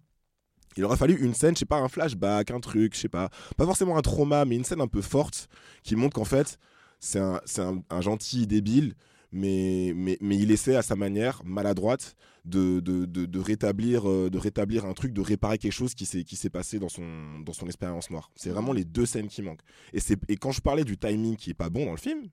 [0.78, 3.30] il aurait fallu une scène je sais pas un flashback un truc je sais pas
[3.58, 5.50] pas forcément un trauma mais une scène un peu forte
[5.84, 6.58] qui montre qu'en fait
[7.00, 8.94] c'est un, c'est un, un gentil débile
[9.32, 12.16] mais, mais, mais il essaie à sa manière maladroite
[12.46, 16.06] de, de, de, de rétablir, euh, de rétablir un truc, de réparer quelque chose qui
[16.06, 18.32] s'est passé dans son, dans son expérience noire.
[18.36, 19.62] C'est vraiment les deux scènes qui manquent.
[19.94, 22.24] Et, et quand je parlais du timing qui est pas bon dans le film,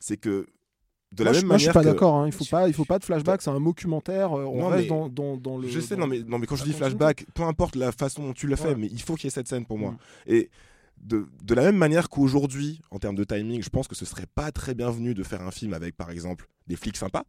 [0.00, 0.46] c'est que
[1.10, 2.14] de la moi, je- même moi, je suis manière pas que- d'accord.
[2.16, 2.26] hein.
[2.26, 3.40] Il faut pas, il faut pas de flashback.
[3.42, 4.32] C'est un documentaire.
[4.38, 5.66] euh, On Non, reste mais- dans, dans, dans le.
[5.66, 8.22] Je sais, dans- non mais, non, mais quand je dis flashback, peu importe la façon
[8.24, 8.74] dont tu le fais, Ouais.
[8.76, 9.92] mais il faut qu'il y ait cette scène pour moi.
[9.92, 9.98] Mm.
[10.26, 10.50] Et
[11.02, 14.52] de, la même manière qu'aujourd'hui, en termes de timing, je pense que ce serait pas
[14.52, 17.24] très bienvenu de faire un film avec, par exemple, des flics sympas.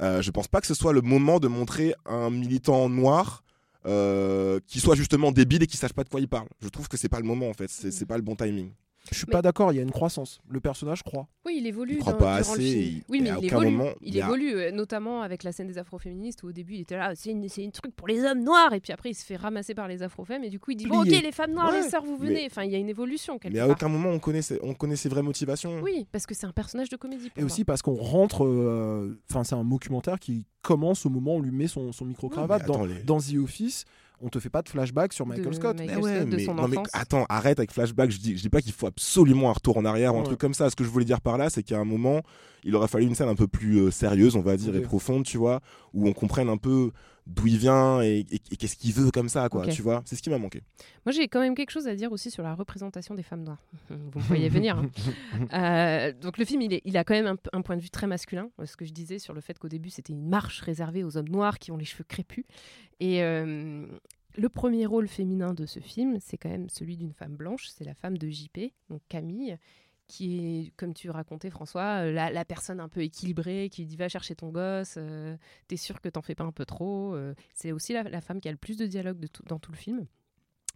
[0.00, 3.44] Euh, je pense pas que ce soit le moment de montrer un militant noir
[3.86, 6.48] euh, qui soit justement débile et qui sache pas de quoi il parle.
[6.62, 8.72] Je trouve que c'est pas le moment en fait, c'est pas le bon timing.
[9.10, 9.70] Je suis Mais- pas d'accord.
[9.72, 10.40] Il y a une croissance.
[10.48, 11.28] Le personnage croit.
[11.44, 11.94] Oui, il évolue.
[11.94, 13.70] Il croit dans- pas assez, oui, mais à il aucun évolue.
[13.76, 16.80] moment, il a- évolue, euh, notamment avec la scène des afroféministes où au début il
[16.80, 19.14] était là, c'est une, c'est une truc pour les hommes noirs, et puis après il
[19.14, 21.52] se fait ramasser par les afrofemmes, et du coup il dit bon, ok, les femmes
[21.52, 22.46] noires, Ouais, les sœurs, vous mais- venez.
[22.46, 23.72] Enfin, il y a une évolution quelque Mais à part.
[23.76, 25.80] aucun moment on connaît ses, on connaît ses vraies motivations.
[25.82, 27.28] Oui, parce que c'est un personnage de comédie.
[27.28, 27.46] pour Et moi.
[27.52, 28.44] aussi parce qu'on rentre.
[28.46, 32.06] euh, Enfin, c'est un documentaire qui commence au moment où on lui met son, son
[32.06, 33.84] micro cravate mais dans, les- dans The Office.
[34.24, 35.78] On te fait pas de flashback sur Michael De Scott.
[35.78, 36.88] Michael Mais ouais, Scott, de mais, son non, mais enfance.
[36.94, 38.10] attends, arrête avec flashback.
[38.10, 40.38] Je dis, je dis pas qu'il faut absolument un retour en arrière ou un truc
[40.38, 40.70] comme ça.
[40.70, 42.22] Ce que je voulais dire par là, c'est qu'à un moment,
[42.64, 45.24] il aurait fallu une scène un peu plus euh, sérieuse, on va dire, et profonde,
[45.24, 45.60] tu vois,
[45.92, 46.90] où on comprenne un peu
[47.26, 50.02] d'où il vient et, et- et qu'est-ce qu'il veut comme ça, quoi, tu vois.
[50.04, 50.60] C'est ce qui m'a manqué.
[51.06, 53.62] Moi, j'ai quand même quelque chose à dire aussi sur la représentation des femmes noires.
[53.88, 54.78] Vous me voyez venir.
[54.78, 54.90] hein.
[55.54, 57.90] Euh, donc le film, il, est- il a quand même un, un point de vue
[57.90, 58.50] très masculin.
[58.60, 61.16] euh, Ce que je disais sur le fait qu'au début, c'était une marche réservée aux
[61.16, 62.44] hommes noirs qui ont les cheveux crépus.
[63.00, 63.86] Et euh,
[64.36, 67.68] le premier rôle féminin de ce film, c'est quand même celui d'une femme blanche.
[67.68, 68.58] C'est la femme de JP,
[68.90, 69.56] donc Camille,
[70.06, 73.96] qui est, comme tu racontais François, euh, la, la personne un peu équilibrée qui dit
[73.96, 75.36] va chercher ton gosse, euh,
[75.68, 77.14] t'es sûr que t'en fais pas un peu trop.
[77.14, 77.34] euh.
[77.54, 80.06] c'est aussi la, la femme qui a le plus de dialogue dans tout le film.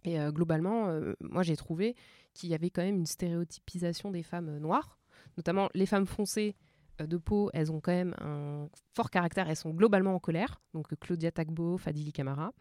[0.05, 1.93] Et globalement, moi j'ai trouvé
[2.33, 4.97] qu'il y avait quand même une stéréotypisation des femmes noires,
[5.35, 6.55] notamment les femmes foncées
[6.99, 10.87] de peau, elles ont quand même un fort caractère, elles sont globalement en colère, donc
[11.01, 12.53] Claudia Tagbo, Fadili Camara.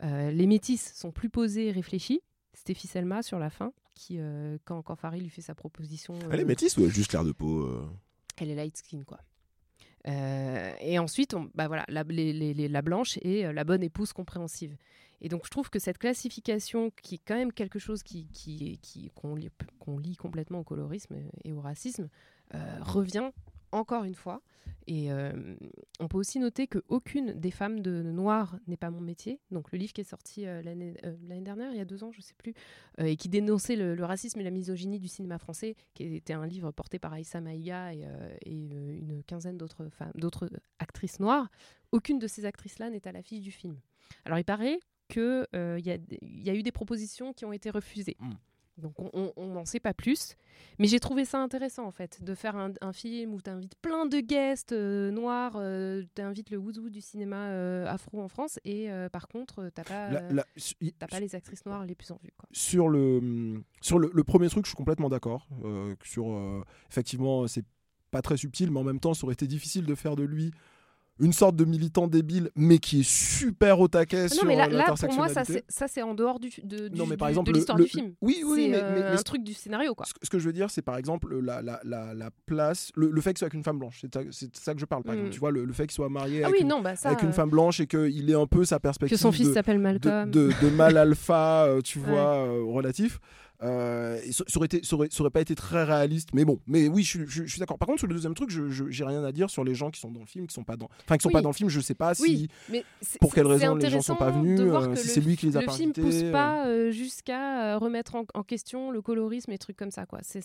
[0.00, 2.20] Les métisses sont plus posées et réfléchies.
[2.56, 6.40] Stéphie Selma sur la fin, qui, euh, quand, quand Farid lui fait sa proposition, Elle
[6.40, 7.86] est euh, métisse ou elle a juste l'air de peau euh
[8.38, 9.20] elle est light skin quoi.
[10.80, 13.82] Et ensuite, on, bah voilà, la, les- les- les- la blanche et euh, la bonne
[13.82, 14.76] épouse compréhensive.
[15.20, 18.78] Et donc, je trouve que cette classification, qui est quand même quelque chose qui, qui,
[18.82, 19.50] qui- qu'on, lit,
[19.80, 22.08] qu'on lie complètement au colorisme et au racisme,
[22.80, 23.30] revient
[23.72, 24.42] encore une fois.
[24.88, 25.32] Et euh,
[25.98, 29.40] on peut aussi noter qu'aucune des femmes de noir n'est pas mon métier.
[29.50, 32.04] Donc, le livre qui est sorti euh, l'année, euh, l'année dernière, il y a deux
[32.04, 32.54] ans, je sais plus,
[32.98, 36.70] et qui dénonçait le, racisme et la misogynie du cinéma français, qui était un livre
[36.70, 38.06] porté par Aïssa Maïga et,
[38.46, 40.48] une quinzaine d'autres femmes, d'autres
[40.78, 41.50] actrices noires.
[41.90, 43.76] Aucune de ces actrices-là n'est à l'affiche du film.
[44.24, 48.16] Alors il paraît qu'il y, a- eu des propositions qui ont été refusées.
[48.20, 48.30] Mm.
[48.78, 50.36] Donc on n'en sait pas plus.
[50.78, 53.74] Mais j'ai trouvé ça intéressant en fait, de faire un, un film où tu invites
[53.76, 58.28] plein de guests euh, noirs, euh, tu invites le wouzou du cinéma euh, afro en
[58.28, 60.44] France, et par contre, tu pas, La- la-
[60.98, 62.32] t'as pas les actrices noires les plus en vue.
[62.36, 62.48] Quoi.
[62.52, 65.46] sur le sur le, le premier truc, je suis complètement d'accord.
[66.02, 66.26] sur
[66.90, 67.64] effectivement, c'est
[68.10, 70.52] pas très subtil, mais en même temps, ça aurait été difficile de faire de lui
[71.18, 74.66] une sorte de militant débile, mais qui est super au taquet sur non, mais là,
[74.66, 75.44] euh, là, pour moi, ça
[75.88, 78.12] c'est en dehors du, de, du- Non, mais par exemple, de l'histoire du film.
[78.20, 79.94] Oui, oui, mais, euh, mais- mais un truc du scénario.
[79.94, 80.06] Quoi.
[80.06, 82.90] ce, que- ce que je veux dire, c'est par exemple la, la, la, la, place,
[82.96, 83.98] le, le fait ce soit avec une femme blanche.
[84.00, 85.18] C'est de ça- que je parle, par Mm.
[85.18, 85.32] exemple.
[85.34, 87.08] Tu vois, le, le fait qu'il soit marié Ah avec, oui, une, non, bah ça.
[87.08, 89.52] avec une euh, femme blanche et qu'il ait un peu sa perspective que son fils
[89.52, 90.30] s'appelle Malcolm.
[90.30, 92.04] de, de mal alpha, euh, tu Ouais.
[92.10, 93.20] vois, euh, relatif.
[93.62, 96.60] Euh, ça, aurait été, ça, aurait, ça aurait pas été très réaliste, mais bon.
[96.66, 97.78] Mais oui, je, je- je suis d'accord.
[97.78, 100.00] Par contre, sur le deuxième truc, je j'ai rien à dire sur les gens qui
[100.00, 101.32] sont dans le film, qui sont pas dans, enfin, qui sont Oui.
[101.32, 101.68] pas dans le film.
[101.70, 102.84] Je sais pas Oui, si mais
[103.20, 105.62] pour quelles raisons les gens sont pas venus, euh, si c'est lui qui les a
[105.62, 106.32] le film pousse euh.
[106.32, 110.20] pas euh, jusqu'à remettre en, en question le colorisme et trucs comme ça quoi.
[110.22, 110.42] C'est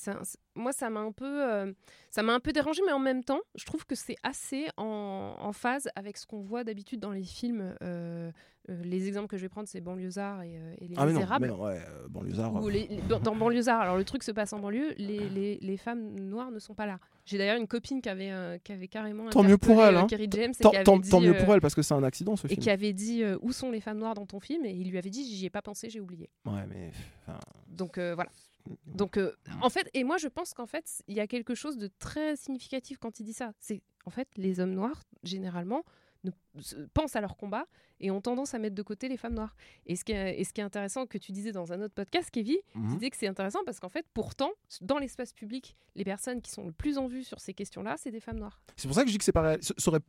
[0.55, 1.73] moi ça m'a un peu
[2.09, 5.35] ça m'a un peu dérangé mais en même temps je trouve que c'est assez en,
[5.37, 7.75] en phase avec ce qu'on voit d'habitude dans les films.
[8.69, 11.13] Euh, les exemples que je vais prendre c'est Banlieusard et, euh, et Les ah mais
[11.13, 12.53] non, mais non, ouais, euh, banlieusard.
[12.63, 15.77] Ou les- les- dans, dans Banlieusard, alors le truc se passe en banlieue, les, les,
[15.77, 16.99] femmes noires ne sont pas là.
[17.25, 20.07] J'ai d'ailleurs une copine qui avait, qui avait carrément Tant mieux pour elle, hein.
[20.09, 22.49] James et Tant, dit, tant mieux pour elle parce que c'est un accident ce et
[22.51, 22.61] film.
[22.61, 25.09] qui avait dit où sont les femmes noires dans ton film et il lui avait
[25.09, 26.91] dit j'y ai pas pensé j'ai oublié Ouais, mais
[27.67, 28.29] donc voilà
[28.85, 29.31] donc euh,
[29.61, 32.35] en fait et moi je pense qu'en fait il y a quelque chose de très
[32.35, 35.83] significatif quand il dit ça c'est en fait les hommes noirs généralement
[36.23, 36.31] ne,
[36.93, 37.65] pensent à leur combat
[37.99, 39.55] et ont tendance à mettre de côté les femmes noires
[39.85, 41.93] et ce qui est, et ce qui est intéressant que tu disais dans un autre
[41.93, 42.93] podcast Kevin tu mhm.
[42.95, 44.51] disais que c'est intéressant parce qu'en fait pourtant
[44.81, 47.95] dans l'espace public les personnes qui sont le plus en vue sur ces questions là
[47.97, 49.99] c'est des femmes noires C'est pour ça que je dis que c'est ce- serait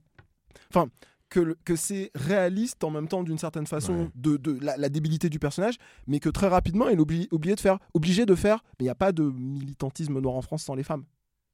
[0.70, 0.88] enfin
[1.30, 4.10] que, le- que c'est réaliste en même temps d'une certaine façon Ouais.
[4.14, 7.54] de, de la, la débilité du personnage, mais que très rapidement il est obli- obligé
[7.54, 8.62] de faire, obligé de faire.
[8.78, 11.04] Mais il n'y a pas de militantisme noir en France sans les femmes.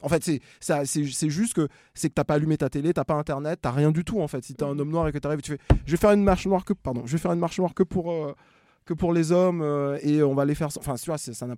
[0.00, 2.92] En fait, c'est ça, c'est c'est juste que c'est que t'as pas allumé ta télé,
[2.92, 4.44] t'as pas internet, t'as rien du tout en fait.
[4.44, 6.46] Si t'es un homme noir et que t'arrives, tu fais, je vais faire une marche
[6.46, 8.34] noire que, pardon, je vais faire une marche noire que pour euh,
[8.84, 10.68] que pour les hommes euh, et on va les faire.
[10.78, 11.56] Enfin, tu vois, ça n'a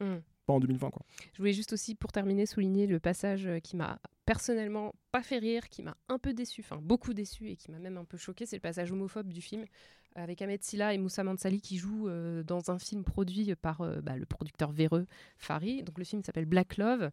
[0.00, 0.20] Mm.
[0.46, 1.02] pas en 2020 quoi.
[1.34, 5.36] Je voulais juste aussi, pour terminer, souligner le passage euh, qui m'a personnellement pas fait
[5.38, 8.16] rire, qui m'a un peu déçu, enfin beaucoup déçu et qui m'a même un peu
[8.16, 8.46] choqué.
[8.46, 9.66] C'est le passage homophobe du film
[10.14, 14.00] avec Ahmed Silla et Moussa Mansali qui jouent euh, dans un film produit par euh,
[14.00, 15.06] bah, le producteur véreux
[15.38, 15.82] Fari.
[15.82, 17.10] Donc le film s'appelle Black Love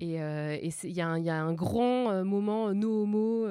[0.00, 3.46] et euh, il y, a un- grand moment no homo.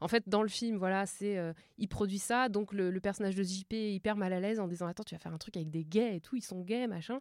[0.00, 1.38] en fait, dans le film, voilà, c'est
[1.76, 4.66] il produit ça, donc le, le personnage de JP est hyper mal à l'aise en
[4.66, 6.86] disant attends, tu vas faire un truc avec des gays et tout, ils sont gays,
[6.86, 7.20] machin.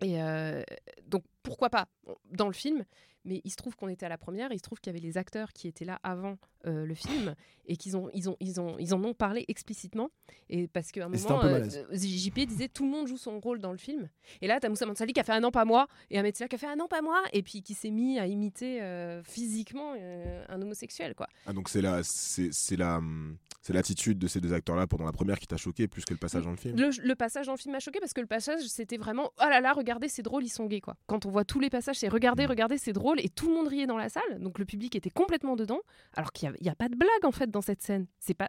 [0.00, 0.62] Et euh,
[1.06, 1.88] donc pourquoi pas
[2.30, 2.84] dans le film
[3.28, 5.04] mais il se trouve qu'on était à la première, il se trouve qu'il y avait
[5.04, 7.34] les acteurs qui étaient là avant euh, le film
[7.66, 10.10] et qu'ils ont, ils ont, ils ont, ils en ont parlé explicitement.
[10.48, 13.06] Et parce qu'à un Et un moment, peu euh, euh, JP disait tout le monde
[13.06, 14.08] joue son rôle dans le film.
[14.40, 16.48] Et là, t'as Moussa Mansali qui a fait un an pas moi et Ahmed Silla
[16.48, 19.22] qui a fait un an pas moi et puis qui s'est mis à imiter euh,
[19.22, 21.28] physiquement euh, un homosexuel quoi.
[21.46, 23.36] Ah, donc c'est la, c'est, c'est la, hum,
[23.68, 26.18] c'est l'attitude de ces deux acteurs-là pendant la première qui t'a choqué plus que le
[26.18, 26.74] passage dans le film.
[26.78, 29.44] Le, le passage dans le film m'a choqué parce que le passage c'était vraiment oh
[29.46, 30.96] là là regardez c'est drôle ils sont gays quoi.
[31.06, 32.50] Quand on voit tous les passages c'est regardez Mm.
[32.50, 35.10] regardez c'est drôle et tout le monde riait dans la salle donc le public était
[35.10, 35.80] complètement dedans
[36.14, 38.06] alors qu'il n'y a, pas de blague en fait dans cette scène.
[38.18, 38.48] C'est pas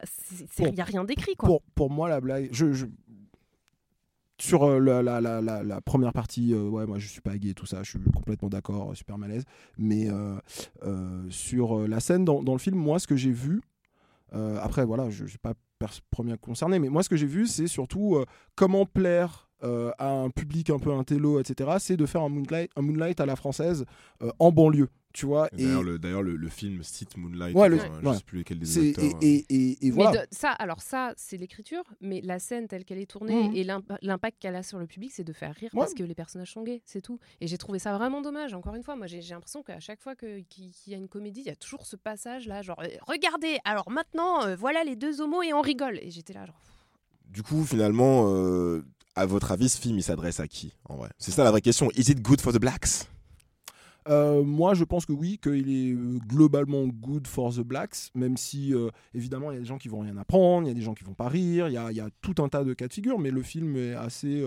[0.57, 0.73] il Bon.
[0.73, 1.49] y a rien d'écrit quoi.
[1.49, 2.47] Pour, pour moi, la blague.
[2.53, 2.85] Je, je-
[4.39, 7.65] Sur euh, la, la, la, première partie, euh, ouais, moi je suis pas gay, tout
[7.65, 9.43] ça, je suis complètement d'accord, euh, super malaise.
[9.77, 10.37] Mais euh,
[10.83, 13.59] euh, sur la scène dans, dans le film, moi ce que j'ai vu,
[14.31, 15.53] après voilà, je ne suis pas
[16.11, 18.25] premier concerné, mais moi ce que j'ai vu, c'est surtout euh,
[18.55, 21.71] comment plaire euh, à un public un peu intello, etc.
[21.79, 23.85] C'est de faire un moonlight, à la française
[24.21, 25.47] euh, en banlieue, tu vois.
[25.57, 27.55] Et D'ailleurs, le, d'ailleurs, le, le film cite Moonlight.
[27.55, 28.15] Ouais, le- enfin, je ouais.
[28.17, 29.03] sais plus lesquels des acteurs.
[29.03, 29.17] et, euh.
[29.21, 30.21] et, et, et Mais voilà.
[30.21, 33.55] de- ça, alors ça, c'est l'écriture, mais la scène telle qu'elle est tournée Mhm.
[33.55, 35.79] et l'imp- l'impact qu'elle a sur le public, c'est de faire rire Ouais.
[35.79, 37.19] parce que les personnages sont gays, c'est tout.
[37.41, 38.53] Et j'ai trouvé ça vraiment dommage.
[38.53, 40.45] Encore une fois, moi, j'ai l'impression qu'à chaque fois qu'il
[40.87, 44.43] y a une comédie, il y a toujours ce passage-là, genre, euh, regardez, alors maintenant,
[44.45, 45.97] euh, voilà les deux homos et on rigole.
[46.03, 46.59] Et j'étais là, genre,
[47.25, 48.83] Du coup, finalement, euh,
[49.15, 51.09] à votre avis, ce film, il s'adresse à qui en vrai?
[51.17, 51.89] C'est ça la vraie question.
[51.95, 53.07] Is it good for the blacks?
[54.09, 58.37] Euh, moi, je pense que oui, qu'il est euh, globalement good for the blacks, même
[58.37, 60.75] si euh, évidemment il y a des gens qui vont rien apprendre, il y a
[60.75, 62.93] des gens qui vont pas rire, il y a, tout un tas de cas de
[62.93, 64.43] figure, mais le film est assez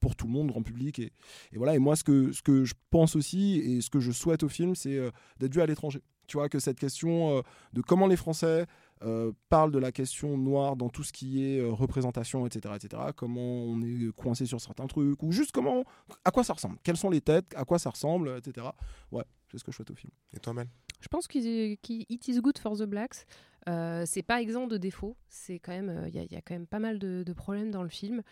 [0.00, 1.12] pour tout le monde, grand public, et,
[1.54, 1.74] voilà.
[1.74, 4.48] Et moi, ce que ce que je pense aussi et ce que je souhaite au
[4.48, 5.00] film, c'est
[5.38, 6.00] d'être vu à l'étranger.
[6.26, 8.66] Tu vois que cette question de comment les Français
[9.04, 13.02] euh, parlent de la question noire dans tout ce qui est euh, représentation, etc., etc.
[13.16, 15.84] Comment on est coincé sur certains trucs, ou juste comment,
[16.24, 18.66] à quoi ça ressemble, quelles sont les têtes, à quoi ça ressemble, etc.
[19.10, 20.12] Ouais, c'est ce que je souhaite au film.
[20.34, 20.68] Et toi, Mel?
[21.00, 23.26] Je pense qu'il It is good for the blacks.
[23.68, 25.16] Euh, c'est pas exempt de défauts.
[25.28, 27.88] C'est quand même, il y, a quand même pas mal de, de problèmes dans le
[27.88, 28.22] film.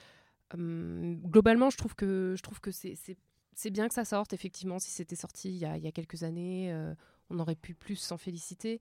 [0.55, 2.97] Hum, globalement, je trouve que, je trouve que c'est,
[3.71, 4.33] bien que ça sorte.
[4.33, 6.95] Effectivement, si c'était sorti il y a, il y a quelques années, euh,
[7.31, 8.81] on aurait pu plus s'en féliciter.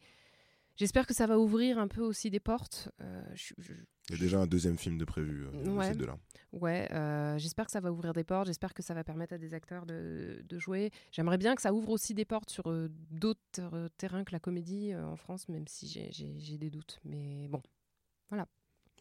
[0.79, 2.87] J'espère que ça va ouvrir un peu aussi des portes.
[3.01, 3.73] Euh, je- je-
[4.09, 5.89] Il y a déjà un deuxième film de prévu euh, de Ouais.
[5.91, 6.17] ces deux-là.
[6.53, 9.37] Ouais, euh, j'espère que ça va ouvrir des portes, j'espère que ça va permettre à
[9.37, 10.89] des acteurs de, de jouer.
[11.11, 14.95] J'aimerais bien que ça ouvre aussi des portes sur euh, d'autres terrains que la comédie
[14.95, 16.99] en France, même si j'ai- des doutes.
[17.03, 17.61] Mais bon,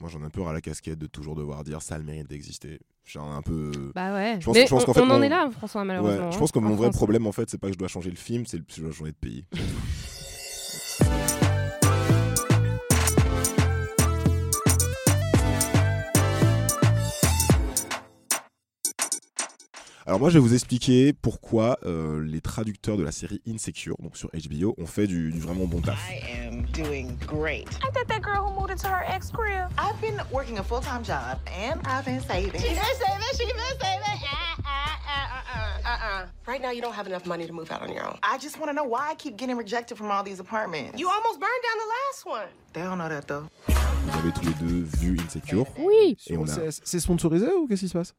[0.01, 2.05] Moi, j'en ai un peu à la casquette de toujours devoir dire ça a le
[2.05, 2.79] mérite d'exister.
[3.05, 3.91] J'ai un peu.
[3.95, 4.37] bah ouais.
[4.41, 6.27] Je pense- Mais je pense on, qu'en fait, on en mon- est là, François, malheureusement.
[6.27, 6.97] Ouais, je hein, pense que en mon vrai France.
[6.97, 8.93] problème, en fait, c'est pas que je dois changer le film, c'est que je dois
[8.93, 9.45] changer de pays.
[20.09, 24.17] Alors moi je vais vous expliquer pourquoi euh, les traducteurs de la série Insecure, donc
[24.17, 25.99] sur HBO, ont fait du, du vraiment bon taf.
[26.09, 27.69] I am doing great.
[27.85, 29.69] Ain't that that girl who moved into her ex crib?
[29.77, 32.59] I've been working a full time job and I've been saving.
[32.59, 34.18] She been saving, she been saving.
[36.19, 36.27] Uh.
[36.47, 38.19] Right now, you don't have enough money to move out on your own.
[38.23, 40.99] I just want to know why I keep getting rejected from all these apartments.
[40.99, 42.49] You almost burned down the last one.
[42.73, 43.49] They don't know that though.
[44.09, 45.67] Vous avez tous les deux vu Insecure.
[45.79, 46.71] Oui, Et on a...
[46.71, 48.15] C'est sponsorisé ou qu'est-ce qui se passe?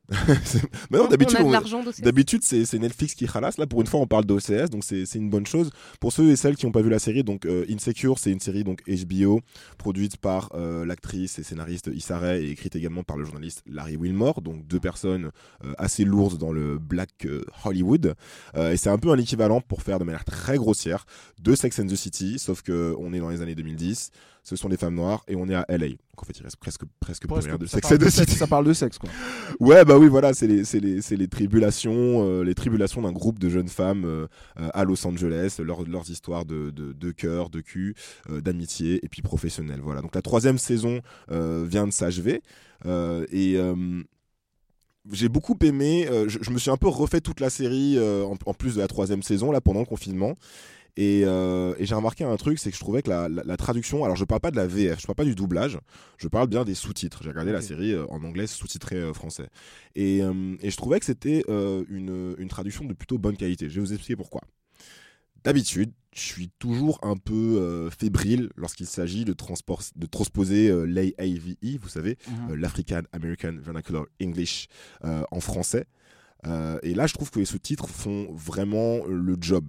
[0.92, 3.58] Mais non, on, on d'habitude, c'est Netflix qui ralasse.
[3.58, 5.72] Là, pour une fois, on parle d'OCS, donc c'est une bonne chose.
[6.00, 8.40] Pour ceux et celles qui n'ont pas vu la série, donc euh, Insecure, c'est une
[8.40, 9.42] série donc HBO
[9.78, 13.96] produite par euh, l'actrice et scénariste Issa Rae et écrite également par le journaliste Larry
[13.98, 15.32] Wilmore, donc deux personnes
[15.64, 17.44] euh, assez lourdes dans le black euh,
[17.90, 18.16] Hollywood.
[18.56, 21.06] Euh, et c'est un peu un équivalent pour faire de manière très grossière
[21.42, 24.12] de Sex and the City, sauf que on est dans les années 2010.
[24.44, 25.90] Ce sont des femmes noires et on est à LA.
[25.90, 28.36] Donc en fait, il reste presque presque plus rien de Sex and the City.
[28.36, 29.10] Ça parle de sexe, quoi.
[29.60, 33.12] Ouais, bah oui, voilà, c'est les, c'est les, c'est les tribulations, euh, les tribulations d'un
[33.12, 37.50] groupe de jeunes femmes euh, à Los Angeles, leur- leurs histoires de, de, de cœur,
[37.50, 37.96] de cul,
[38.30, 39.82] d'amitié et puis professionnelle.
[39.84, 40.02] Voilà.
[40.02, 42.42] Donc la troisième saison vient de s'achever
[42.86, 43.58] et
[45.12, 46.08] j'ai beaucoup aimé.
[46.10, 48.76] euh, je, je me suis un peu refait toute la série euh, en, en plus
[48.76, 50.36] de la troisième saison là pendant le confinement.
[50.98, 53.58] Et, euh, et j'ai remarqué un truc, c'est que je trouvais que la, la- la
[53.58, 55.80] traduction, alors je parle pas de la VF, je parle pas du doublage,
[56.18, 57.22] je parle bien des sous-titres.
[57.24, 59.48] J'ai regardé la série en anglais sous-titré français.
[59.96, 63.70] Et, et je trouvais que c'était une, une traduction de plutôt bonne qualité.
[63.70, 64.42] Je vais vous expliquer pourquoi.
[65.50, 71.90] D'habitude, je suis toujours un peu euh, fébrile lorsqu'il s'agit de, transposer euh, l'AAVE, vous
[71.90, 72.18] savez,
[72.52, 74.68] euh, l'African American Vernacular English
[75.06, 75.88] euh, en français.
[76.84, 79.66] Et là, je trouve que les sous-titres font vraiment le job.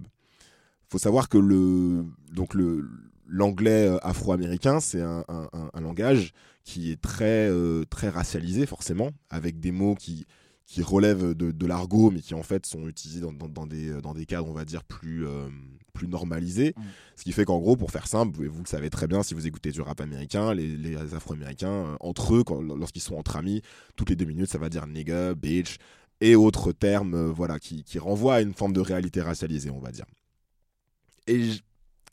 [0.87, 2.87] faut savoir que le, donc le,
[3.27, 6.31] l'anglais afro-américain, c'est un, un- un- un langage
[6.63, 7.49] qui est très,
[7.89, 10.27] très racialisé, forcément, avec des mots qui,
[10.65, 14.01] qui relèvent de, de l'argot, mais qui en fait sont utilisés dans, dans- dans des,
[14.01, 15.49] dans des cadres, on va dire, plus, euh,
[15.93, 16.73] plus normalisés.
[16.77, 16.81] Mm.
[17.17, 19.33] Ce qui fait qu'en gros, pour faire simple, vous, vous le savez très bien si
[19.33, 22.43] vous écoutez du rap américain, les, les afro-américains, euh, entre eux,
[22.77, 23.61] lorsqu'ils sont entre amis,
[23.97, 25.77] toutes les deux minutes, ça va dire nigga, bitch,
[26.21, 29.79] et autres termes euh, voilà, qui, qui renvoient à une forme de réalité racialisée, on
[29.79, 30.05] va dire.
[31.27, 31.49] Et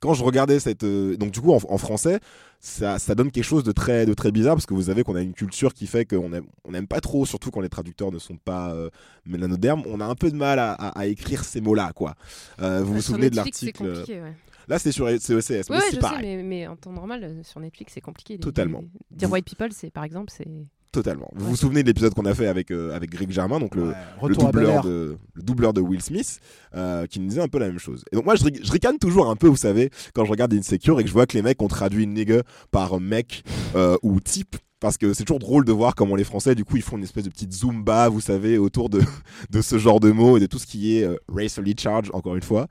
[0.00, 0.84] quand je regardais cette.
[0.84, 2.20] euh, donc, du coup, en, en français,
[2.60, 5.14] ça, ça donne quelque chose de très, de très bizarre parce que vous savez qu'on
[5.16, 8.10] a une culture qui fait qu'on aime, on n'aime pas trop, surtout quand les traducteurs
[8.12, 8.90] ne sont pas euh,
[9.26, 12.14] mélanodermes, on a un peu de mal à, à- à écrire ces mots-là, quoi.
[12.60, 13.82] Euh, vous vous sur souvenez de Netflix, l'article
[14.22, 14.34] ouais.
[14.68, 17.42] Là, c'est sur c'est ECS, mais Ouais, c'est sais, mais, mais en temps normal, euh,
[17.42, 18.38] sur Netflix, c'est compliqué.
[18.38, 18.82] Totalement.
[19.10, 20.46] Dire Vous- White People, c'est par exemple, c'est.
[20.90, 21.28] Totalement.
[21.34, 23.88] Vous vous souvenez de l'épisode qu'on a fait avec, euh, avec Greg Germain, donc le,
[24.22, 26.40] Ouais, doubleur, de, le doubleur de Will Smith,
[26.74, 28.04] euh, qui nous disait un peu la même chose.
[28.10, 31.02] Et donc moi, je, ricane toujours un peu, vous savez, quand je regarde Insecure et
[31.02, 34.56] que je vois que les mecs ont traduit nigga par mec euh, ou type.
[34.80, 37.02] Parce que c'est toujours drôle de voir comment les Français, du coup, ils font une
[37.02, 39.02] espèce de petite zumba, vous savez, autour de,
[39.50, 42.42] de ce genre de mots et de tout ce qui est racially charged, encore une
[42.42, 42.68] fois.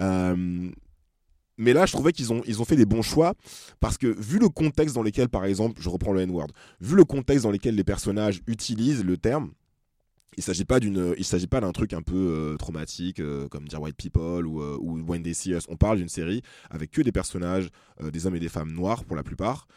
[0.00, 0.70] Euh,
[1.62, 3.34] mais là, je trouvais qu'ils ont, ils ont fait des bons choix
[3.80, 6.48] parce que vu le contexte dans lequel, par exemple, je reprends le N-word,
[6.80, 9.52] vu le contexte dans lequel les personnages utilisent le terme,
[10.36, 10.64] il s'agit
[11.22, 14.78] s'agit pas d'un truc un peu euh, traumatique euh, comme dire White People ou, euh,
[14.80, 15.66] ou When They See Us.
[15.68, 17.68] On parle d'une série avec que des personnages,
[18.00, 19.68] des hommes et des femmes noirs pour la plupart,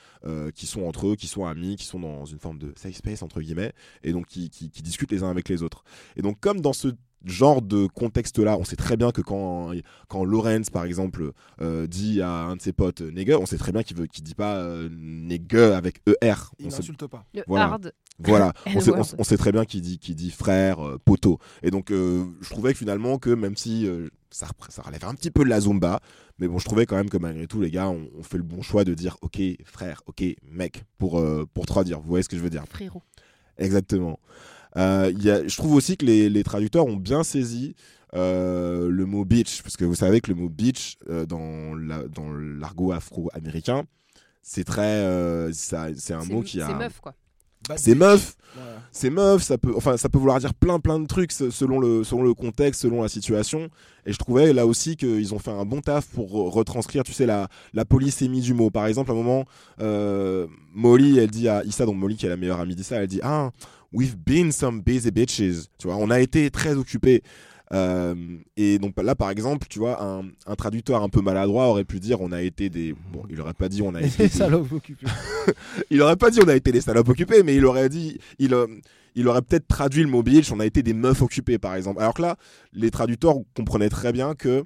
[0.56, 3.22] qui sont entre eux, qui sont amis, qui sont dans une forme de safe space
[3.22, 3.74] entre guillemets,
[4.04, 5.84] et donc qui, qui discutent les uns avec les autres.
[6.16, 6.88] Et donc comme dans ce
[7.26, 9.72] genre de contexte-là, on sait très bien que quand,
[10.08, 13.58] quand Lawrence, par exemple, euh, dit à un de ses potes euh, nigger, on sait
[13.58, 16.34] très bien qu'il veut qu'il dit pas euh, nigger avec ER.
[16.60, 17.26] Il n'insulte pas.
[17.34, 17.66] Le Voilà.
[17.66, 17.94] hard.
[18.20, 19.06] voilà, on sait, on, N-word.
[19.06, 21.40] sait- on sait très bien qu'il dit, qu'il dit frère, euh, poteau.
[21.64, 25.14] Et donc, euh, je trouvais que finalement, que même si euh, ça, ça relève un
[25.16, 26.00] petit peu de la Zumba,
[26.38, 28.44] mais bon, je trouvais quand même que malgré tout, les gars, on, on fait le
[28.44, 32.00] bon choix de dire ok, frère, ok, mec, pour, euh, pour traduire.
[32.02, 32.66] Vous voyez ce que je veux dire?
[32.70, 33.02] Frérot.
[33.58, 34.20] Exactement.
[34.78, 37.76] Euh, il y a, je trouve aussi que les, les traducteurs ont bien saisi
[38.14, 42.08] euh, le mot bitch, parce que vous savez que le mot bitch euh, dans la-
[42.08, 43.84] dans l'argot afro-américain,
[44.42, 47.14] c'est très, euh, ça- c'est un C'est- mot qui a C'est meuf, quoi.
[47.78, 48.36] C'est meuf,
[48.92, 51.80] c'est meuf, ça peut, enfin, ça peut vouloir dire plein plein de trucs se- selon
[51.80, 53.70] le, selon le contexte, selon la situation.
[54.06, 57.12] Et je trouvais là aussi qu'ils ont fait un bon taf pour re- retranscrire, tu
[57.12, 58.70] sais, la, la polysémie du mot.
[58.70, 59.46] Par exemple, à un moment,
[59.82, 60.46] euh,
[60.76, 63.20] Molly, elle dit à Issa, donc Molly qui est la meilleure amie d'Issa, elle dit
[63.24, 63.50] Ah,
[63.96, 65.68] we've been some busy bitches.
[65.80, 67.24] Tu vois, on a été très occupés.
[67.74, 68.14] Euh,
[68.58, 72.00] et donc là, par exemple, tu vois, un, un traducteur un peu maladroit aurait pu
[72.00, 72.94] dire on a été des.
[73.12, 74.24] Bon, il aurait pas dit on a été.
[74.24, 75.08] Des- salopes occupées.
[75.90, 78.54] il aurait pas dit on a été des salopes occupées, mais il aurait dit, il,
[78.54, 78.68] euh,
[79.16, 82.02] il aurait peut-être traduit le mot bitch, on a été des meufs occupées par exemple.
[82.02, 82.36] Alors que là,
[82.74, 84.64] les traducteurs comprenaient très bien que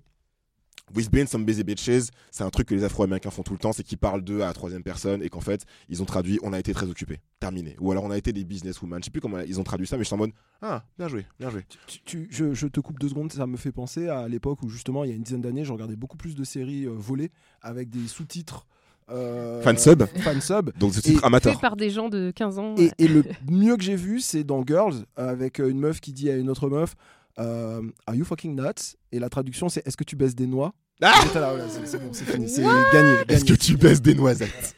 [0.95, 3.73] We've been some busy bitches, c'est un truc que les Afro-Américains font tout le temps,
[3.73, 6.53] c'est qu'ils parlent d'eux à la troisième personne et qu'en fait, ils ont traduit on
[6.53, 7.75] a été très occupés, terminé.
[7.79, 9.97] Ou alors on a été des businesswomen, je sais plus comment ils ont traduit ça,
[9.97, 10.31] mais je suis en mode
[10.61, 11.65] ah, bien joué, bien joué.
[11.87, 14.69] Tu- tu- je, je te coupe deux secondes, ça me fait penser à l'époque où
[14.69, 17.31] justement il y a une dizaine d'années, je regardais beaucoup plus de séries euh, volées
[17.61, 18.65] avec des sous-titres.
[19.11, 20.03] Euh, Fansub.
[20.21, 20.71] fansub.
[20.79, 21.53] Donc c'est titre Et- amateur.
[21.55, 22.75] Fait par des gens de 15 ans.
[22.77, 26.13] Et, et le mieux que j'ai vu, c'est dans Girls, avec euh, une meuf qui
[26.13, 26.95] dit à une autre meuf
[27.39, 28.95] euh, Are you fucking nuts?
[29.11, 30.73] Et la traduction, c'est Est-ce que tu baisses des noix?
[31.01, 33.15] Ah voilà, c'est bon, c'est fini, c'est gagné.
[33.29, 34.75] Est-ce que tu baisses des noisettes?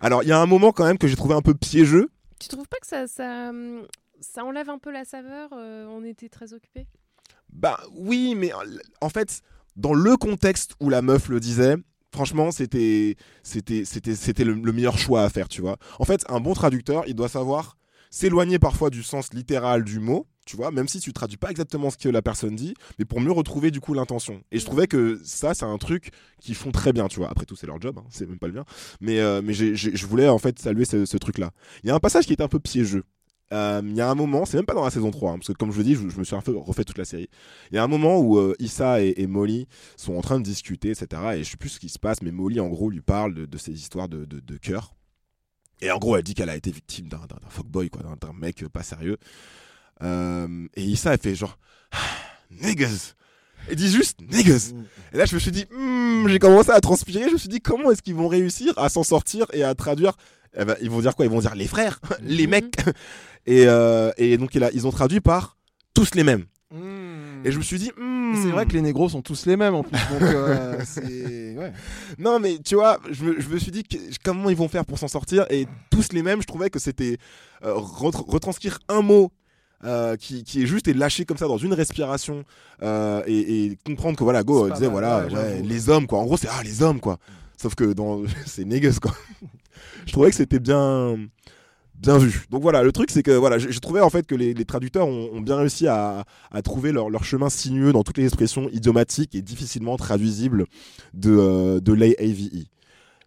[0.00, 2.08] Alors il y a un moment quand même que j'ai trouvé un peu piégeux.
[2.40, 3.82] Tu trouves pas que ça, ça, hum,
[4.20, 6.86] ça enlève un peu la saveur euh, On était très occupés?
[7.52, 8.52] Bah oui, mais
[9.00, 9.42] en fait,
[9.76, 11.76] dans le contexte où la meuf le disait,
[12.12, 15.76] franchement, c'était c'était c'était c'était le, le meilleur choix à faire, tu vois.
[15.98, 17.76] En fait, un bon traducteur, il doit savoir
[18.10, 21.90] s'éloigner parfois du sens littéral du mot, tu vois, même si tu traduis pas exactement
[21.90, 24.42] ce que la personne dit, mais pour mieux retrouver du coup l'intention.
[24.52, 27.30] Et je trouvais que ça, c'est un truc qu'ils font très bien, tu vois.
[27.30, 28.64] Après tout, c'est leur job, hein, c'est même pas le mien.
[29.00, 31.50] Mais euh, mais je voulais en fait saluer ce, ce truc-là.
[31.82, 33.04] Il y a un passage qui est un peu piégeux.
[33.52, 35.48] Euh, Il y a un moment, c'est même pas dans la saison 3, hein, parce
[35.48, 37.28] que comme je vous dis, je, je me suis un peu refait toute la série.
[37.70, 39.66] Il y a un moment où euh, Issa et, et Molly
[39.96, 41.22] sont en train de discuter, etc.
[41.36, 43.46] Et je sais plus ce qui se passe, mais Molly, en gros, lui parle de,
[43.46, 44.94] de ces histoires de, de, de cœur.
[45.80, 48.82] Et en gros, elle dit qu'elle a été victime d'un fuckboy, quoi, d'un- mec pas
[48.82, 49.18] sérieux.
[50.02, 51.58] Euh, et Issa, elle fait genre,
[52.62, 53.14] niggas.
[53.68, 54.72] Elle dit juste niggas.
[55.12, 57.28] Et là, je me suis dit, Hmm, j'ai commencé à transpirer.
[57.28, 60.12] Je me suis dit, comment est-ce qu'ils vont réussir à s'en sortir et à traduire
[60.58, 61.24] Eh ben, Ils vont dire quoi?
[61.24, 62.76] Ils vont dire les frères, les mecs.
[63.46, 65.58] Et, euh, et donc, ils ont traduit par
[65.92, 66.46] tous les mêmes.
[67.44, 68.32] Et je me suis dit, hmm.
[68.42, 69.92] C'est vrai que les négros sont tous les mêmes en plus.
[70.10, 70.78] Donc, euh.
[71.58, 71.72] Ouais.
[72.18, 74.86] Non, mais tu vois, je me, je me suis dit que- comment ils vont faire
[74.86, 75.44] pour s'en sortir?
[75.50, 77.18] Et tous les mêmes, je trouvais que c'était
[77.64, 79.30] euh, retr- retranscrire un mot.
[79.84, 82.44] Euh, qui, qui est juste et lâché comme ça dans une respiration
[82.82, 85.68] euh, et, et comprendre que voilà go euh, disait voilà ouais, ouais, j'avoue.
[85.68, 87.18] les hommes quoi en gros c'est ah les hommes quoi
[87.60, 89.12] sauf que dans c'est niggas quoi
[90.06, 91.16] je trouvais que c'était bien
[91.94, 94.52] bien vu donc voilà le truc c'est que voilà j'ai trouvé en fait que les,
[94.54, 98.18] les traducteurs ont, ont bien réussi à, à trouver leur, leur chemin sinueux dans toutes
[98.18, 100.66] les expressions idiomatiques et difficilement traduisibles
[101.14, 102.64] de, euh, de l'AVE.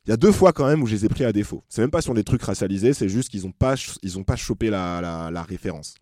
[0.06, 1.64] Il y a deux fois quand même où je les ai pris à défaut.
[1.70, 4.24] C'est même pas sur des trucs racialisés, c'est juste qu'ils ont pas ch- ils ont
[4.24, 5.96] pas chopé la, la, la référence.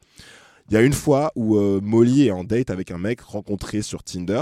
[0.70, 3.82] Il y a une fois où euh, Molly est en date avec un mec rencontré
[3.82, 4.42] sur Tinder.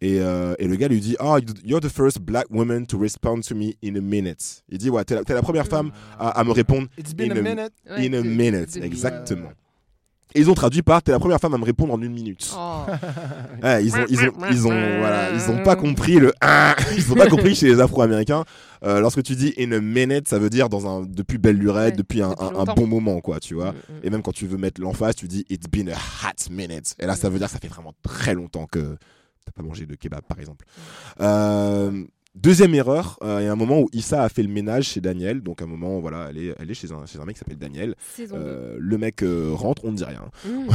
[0.00, 3.40] Et, euh, et le gars lui dit Ah, you're the first black woman to respond
[3.42, 4.64] to me in a minute.
[4.70, 7.42] Il dit Ouais, t'es la, première femme à, à me répondre It's been in a
[7.42, 7.72] minute.
[7.86, 8.76] In a minute.
[8.76, 9.50] Exactement.
[10.34, 12.50] Et ils ont traduit par T'es la première femme à me répondre en une minute.
[12.56, 12.84] Oh.
[13.62, 16.32] Ouais, ils ont, ils ont, ils ont, voilà, ils ont pas compris le,
[16.96, 18.44] ils ont pas compris chez les Afro-Américains.
[18.82, 21.92] Euh, lorsque tu dis in a minute, ça veut dire dans un, depuis belle lurette,
[21.92, 22.74] Ouais, depuis un, depuis un- un longtemps.
[22.74, 23.72] bon moment, quoi, tu vois.
[23.72, 24.00] Mm, mm.
[24.04, 26.94] Et même quand tu veux mettre l'emphase, tu dis it's been a hot minute.
[26.98, 28.96] Et là, ça veut dire que ça fait vraiment très longtemps que
[29.44, 30.64] t'as pas mangé de kebab, par exemple.
[31.20, 32.04] Euh,
[32.36, 35.00] Deuxième erreur, euh, il y a un moment où Issa a fait le ménage chez
[35.00, 35.40] Daniel.
[35.42, 37.40] Donc, à un moment, voilà, elle est, elle est chez, un, chez un mec qui
[37.40, 37.96] s'appelle Daniel.
[38.32, 40.30] Euh, le mec euh, rentre, on ne dit rien.
[40.46, 40.68] Mmh.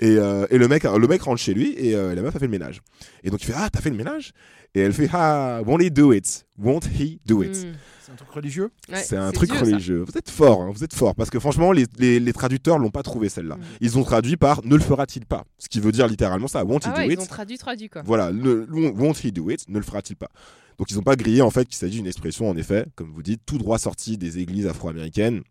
[0.00, 2.50] Et, et le, mec, le mec rentre chez lui et la meuf a fait le
[2.50, 2.82] ménage.
[3.22, 4.32] Et donc il fait Ah, t'as fait le ménage?
[4.74, 6.44] Et elle fait Ah, won't he do it?
[6.58, 7.64] Won't he do it?
[7.64, 7.72] Mmh.
[8.04, 9.64] C'est un truc religieux Ouais, C'est un truc Dieu, ça.
[9.64, 10.04] religieux.
[10.06, 11.14] Vous êtes fort, hein, vous êtes fort.
[11.14, 13.56] Parce que franchement, les, les, les traducteurs l'ont pas trouvé celle-là.
[13.56, 13.60] Mm.
[13.80, 16.80] Ils ont traduit par Ne le fera-t-il pas Ce qui veut dire littéralement ça Won't
[16.80, 18.02] he Ah do ouais, it ils ont traduit, traduit quoi.
[18.04, 20.28] Voilà, won't he do it Ne le fera-t-il pas?
[20.76, 23.22] Donc ils n'ont pas grillé en fait qu'il s'agit d'une expression en effet, comme vous
[23.22, 25.42] dites, tout droit sortie des églises afro-américaines.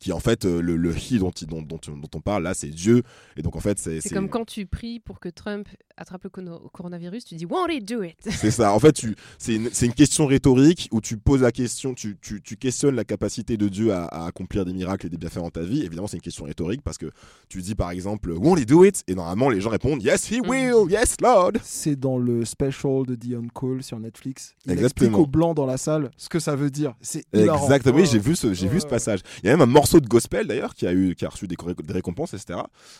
[0.00, 2.68] Qui en fait, euh, le, le he dont, dont, dont, dont on parle là, c'est
[2.68, 3.02] Dieu.
[3.38, 4.02] Et donc en fait, c'est.
[4.02, 5.66] C'est comme quand tu pries pour que Trump
[5.96, 6.30] attrape le
[6.72, 8.16] coronavirus, tu dis Won't he do it?
[8.28, 8.72] C'est ça.
[8.72, 12.16] En fait, tu, c'est une, c'est une question rhétorique où tu poses la question, tu,
[12.20, 15.38] tu, tu questionnes la capacité de Dieu à, à accomplir des miracles et des bienfaits
[15.38, 15.82] dans ta vie.
[15.84, 17.10] Évidemment, c'est une question rhétorique parce que
[17.48, 19.02] tu dis par exemple, won't he do it?
[19.08, 21.52] Et normalement, les gens répondent, yes, he will, yes, Lord.
[21.62, 24.54] C'est dans le special de The On Call sur Netflix.
[24.66, 25.08] Il Exactement.
[25.08, 26.94] explique aux blancs dans la salle ce que ça veut dire.
[27.00, 27.64] C'est hilarant.
[27.64, 27.96] Exactement.
[27.98, 28.90] Oui, j'ai vu ce, j'ai vu ce Ouais.
[28.90, 29.20] passage.
[29.42, 31.46] Il y a même un morceau de gospel d'ailleurs qui a eu, qui a reçu
[31.46, 31.56] des,
[31.88, 32.58] récompenses, etc.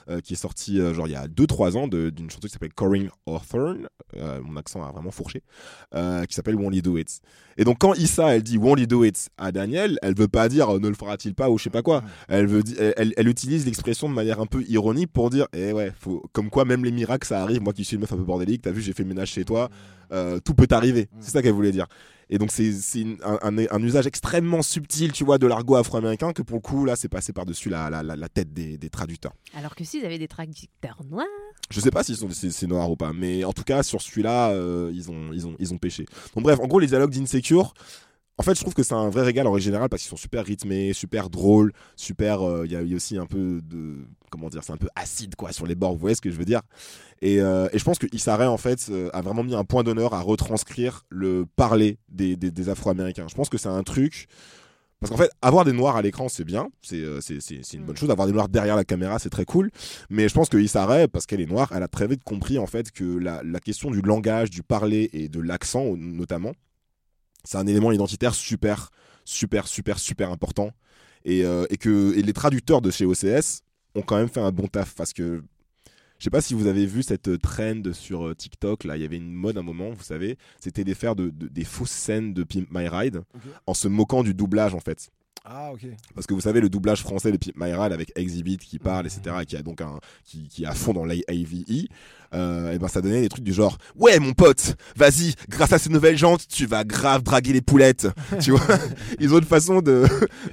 [0.08, 2.54] euh, qui est sorti euh, genre il y a 2-3 ans de- d'une chanteuse qui
[2.54, 5.42] s'appelle Corinne Hawthorne, euh, mon accent a vraiment fourché,
[5.94, 7.20] euh, qui s'appelle Won't Do It.
[7.56, 10.68] Et donc quand Issa elle dit Won't Do It à Daniel, elle veut pas dire
[10.68, 12.02] euh, ne le fera-t-il pas ou je sais pas quoi.
[12.28, 12.62] Elle veut
[12.98, 15.92] elle, utilise l'expression de manière un peu ironique pour dire eh ouais,
[16.32, 17.62] comme quoi même les miracles ça arrive.
[17.62, 19.46] Moi qui suis une meuf un peu bordélique, t'as vu j'ai fait le ménage chez
[19.46, 19.70] toi,
[20.44, 21.08] tout peut arriver.
[21.20, 21.86] C'est ça qu'elle voulait dire.
[22.28, 22.72] Et donc c'est
[23.22, 27.08] un, usage extrêmement subtil, tu vois, de l'argot afro-américain que pour le coup là c'est
[27.08, 29.32] passé par-dessus la, tête des, des traducteurs.
[29.56, 31.26] Alors que s'ils avaient des traducteurs noirs.
[31.70, 34.90] Je sais pas sont c'est, noir ou pas, mais en tout cas sur celui-là euh,
[34.94, 36.04] ils ont ils ont ils ont pêché.
[36.34, 37.74] Donc bref, en gros les dialogues d'Insecure.
[38.36, 40.16] En fait, je trouve que c'est un vrai régal en règle générale parce qu'ils sont
[40.16, 42.42] super rythmés, super drôles, super.
[42.42, 43.98] euh, Il y, a- aussi un peu de
[44.28, 45.92] comment dire, c'est un peu acide quoi sur les bords.
[45.92, 46.60] Vous voyez ce que je veux dire?
[47.22, 48.06] Et, euh, et je pense que
[48.48, 53.26] en fait a vraiment mis un point d'honneur à retranscrire le parler des, des Afro-Américains.
[53.28, 54.26] Je pense que c'est un truc
[55.04, 57.20] parce qu'en fait, avoir des noirs à l'écran, c'est bien, c'est euh,
[57.74, 58.10] une bonne chose.
[58.10, 59.70] Avoir des noirs derrière la caméra, c'est très cool.
[60.08, 62.66] Mais je pense que Issa parce qu'elle est noire, elle a très vite compris en
[62.66, 66.52] fait que la, la question du langage, du parler et de l'accent notamment,
[67.44, 68.92] c'est un élément identitaire super,
[69.26, 70.70] super, super, super important.
[71.26, 73.60] Et, euh, et que et les traducteurs de chez OCS
[73.94, 75.42] ont quand même fait un bon taf parce que
[76.24, 79.16] sais pas si vous avez vu cette trend sur euh, TikTok là, il y avait
[79.16, 82.34] une mode à un moment, vous savez, c'était de faire de, de- des fausses scènes
[82.34, 83.22] de Pimp My Ride
[83.66, 85.10] en se moquant du doublage en fait.
[85.46, 85.80] Ah, ok.
[86.14, 89.06] Parce que vous savez, le doublage français de Pimp My Ride avec Exhibit qui parle,
[89.06, 91.22] etc., et qui a donc un, qui, qui est à fond dans l'AVE,
[92.32, 95.78] euh, et ben ça donnait des trucs du genre, ouais, mon pote, vas-y, grâce à
[95.78, 98.08] ces nouvelles jantes, tu vas grave draguer les poulettes.
[98.40, 98.66] tu vois?
[99.20, 100.04] Ils ont une façon de,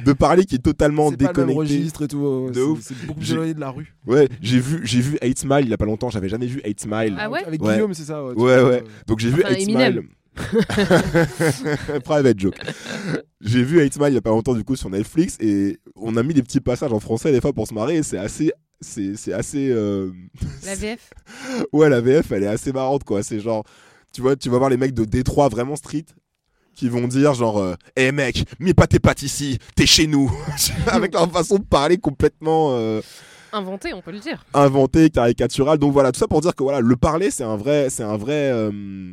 [0.05, 1.59] de parler qui est totalement pas le même déconnectée.
[1.59, 2.49] registre et tout.
[2.49, 2.79] De c'est- ouf.
[2.81, 3.95] C'est beaucoup plus éloigné de la rue.
[4.05, 6.61] Ouais, j'ai vu, j'ai vu 8 Smile il y a pas longtemps, j'avais jamais vu
[6.65, 7.15] 8 Smile.
[7.17, 7.75] Ah ouais Avec Ouais.
[7.75, 8.23] Guillaume, c'est ça.
[8.25, 9.93] Ouais, Ouais, euh, Donc j'ai vu Enfin, 8 Eminem.
[9.93, 10.09] Smile.
[12.03, 12.55] Private joke.
[13.41, 16.15] J'ai vu 8 Smile il y a pas longtemps du coup sur Netflix et on
[16.17, 18.51] a mis des petits passages en français des fois pour se marrer et c'est assez
[18.79, 20.11] c'est assez euh,
[20.65, 21.11] La VF.
[21.73, 23.63] ouais la VF elle est assez marrante quoi, c'est genre
[24.13, 26.05] tu vois tu vas voir les mecs de Détroit vraiment street
[26.73, 30.31] qui vont dire genre euh, Eh mec, mets pas tes pattes ici, t'es chez nous
[30.87, 33.01] avec leur façon de parler complètement euh,
[33.53, 34.45] Inventé, on peut le dire.
[34.53, 35.77] inventé, caricatural.
[35.77, 38.15] Donc voilà, tout ça pour dire que voilà, le parler, c'est un vrai, c'est un
[38.15, 39.11] vrai, euh,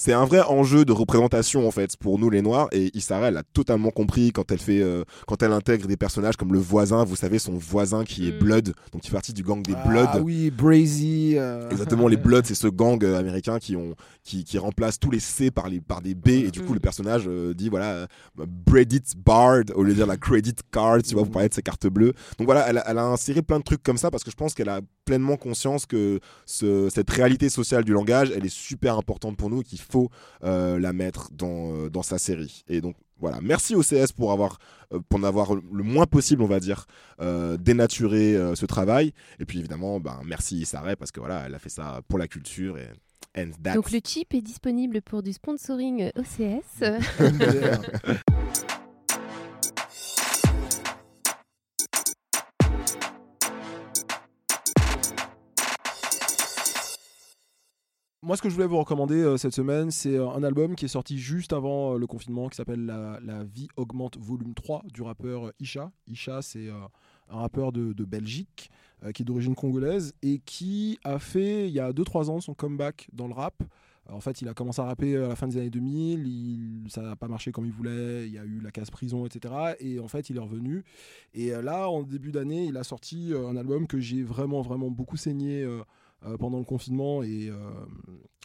[0.00, 2.68] c'est un vrai enjeu de représentation en fait pour nous les Noirs.
[2.72, 5.96] Et Issa Rae, elle a totalement compris quand elle fait, euh, quand elle intègre des
[5.96, 7.04] personnages comme le voisin.
[7.04, 8.38] Vous savez, son voisin qui est Mm.
[8.38, 10.06] Blood, donc qui fait partie du gang des Bloods.
[10.12, 11.34] Ah oui, Brazy.
[11.36, 15.10] euh, Exactement, les Bloods, c'est ce gang euh, américain qui ont qui, qui remplace tous
[15.10, 16.74] les C par les par des B et du coup Mm.
[16.74, 21.14] le personnage euh, dit voilà Breadit Bard au lieu de dire la credit card, tu
[21.14, 22.12] vois, vous parlez de sa carte bleue.
[22.38, 24.36] Donc voilà, elle a, elle a inséré plein de trucs comme ça parce que je
[24.36, 28.98] pense qu'elle a pleinement conscience que ce- cette réalité sociale du langage, elle est super
[28.98, 30.10] importante pour nous et qu'il faut
[30.44, 32.62] euh, la mettre dans euh, dans sa série.
[32.68, 34.58] Et donc voilà, merci au CS pour avoir
[34.92, 36.86] euh, pour avoir le moins possible, on va dire,
[37.20, 39.12] euh, dénaturé euh, ce travail.
[39.40, 42.18] Et puis évidemment, ben, merci Issa Rae parce que voilà, elle a fait ça pour
[42.18, 42.86] la culture et
[43.36, 46.84] and that's- Donc le chip est disponible pour du sponsoring OCS.
[58.28, 60.84] Moi, ce que je voulais vous recommander euh, cette semaine, c'est euh, un album qui
[60.84, 65.00] est sorti juste avant euh, le confinement, qui s'appelle la, vie augmente volume 3 du
[65.00, 65.90] rappeur Isha.
[66.06, 68.70] Isha, c'est un rappeur de, Belgique
[69.14, 73.08] qui est d'origine congolaise et qui a fait, il y a 2-3 ans, son comeback
[73.14, 73.62] dans le rap.
[74.10, 77.00] En fait, il a commencé à rapper à la fin des années 2000, il- ça
[77.00, 79.54] n'a pas marché comme il voulait, il y a eu la case prison, etc.
[79.80, 80.84] Et en fait, il est revenu.
[81.32, 85.16] Et là, en début d'année, il a sorti un album que j'ai vraiment, vraiment beaucoup
[85.16, 85.66] saigné
[86.38, 87.54] pendant le confinement et, euh,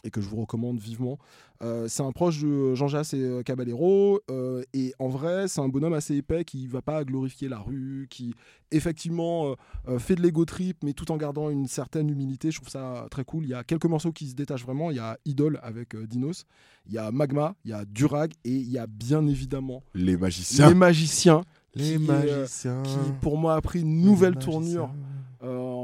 [0.04, 1.18] et que je vous recommande vivement.
[1.62, 4.20] Euh, c'est un proche de Jean Jass et euh, Caballero.
[4.30, 8.06] euh, et en vrai, c'est un bonhomme assez épais qui va pas glorifier la rue,
[8.10, 8.34] qui
[8.70, 9.54] effectivement euh,
[9.88, 12.50] euh, fait de l'ego trip, mais tout en gardant une certaine humilité.
[12.50, 13.44] Je trouve ça très cool.
[13.44, 14.90] Il y a quelques morceaux qui se détachent vraiment.
[14.90, 16.44] Il y a Idol avec euh, Dinos,
[16.86, 20.16] il y a Magma, il y a Durag et il y a bien évidemment les
[20.16, 20.68] magiciens.
[20.68, 21.40] Les Magiciens.
[21.76, 22.82] Les qui, euh, magiciens.
[22.84, 24.90] qui pour moi a pris une nouvelle tournure.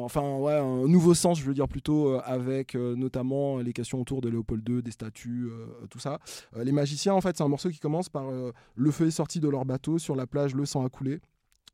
[0.00, 3.72] Euh, enfin, ouais, un nouveau sens, je veux dire plutôt, euh, avec euh, notamment les
[3.72, 6.18] questions autour de Léopold II, des statues, euh, tout ça.
[6.56, 9.10] Euh, les magiciens, en fait, c'est un morceau qui commence par euh, le feu est
[9.10, 11.20] sorti de leur bateau, sur la plage, le sang a coulé.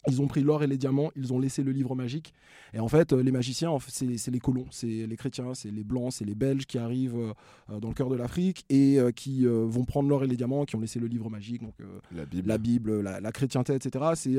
[0.09, 2.33] Ils ont pris l'or et les diamants, ils ont laissé le livre magique.
[2.73, 6.13] Et en fait, euh, les magiciens, c'est les colons, c'est les chrétiens, c'est les blancs,
[6.13, 7.33] c'est les belges qui arrivent euh,
[7.71, 10.77] euh, dans le cœur de l'Afrique et qui vont prendre l'or et les diamants, qui
[10.77, 11.75] ont laissé le livre magique, donc
[12.13, 12.49] La Bible.
[12.49, 14.05] la Bible, la, la chrétienté, etc.
[14.15, 14.39] C'est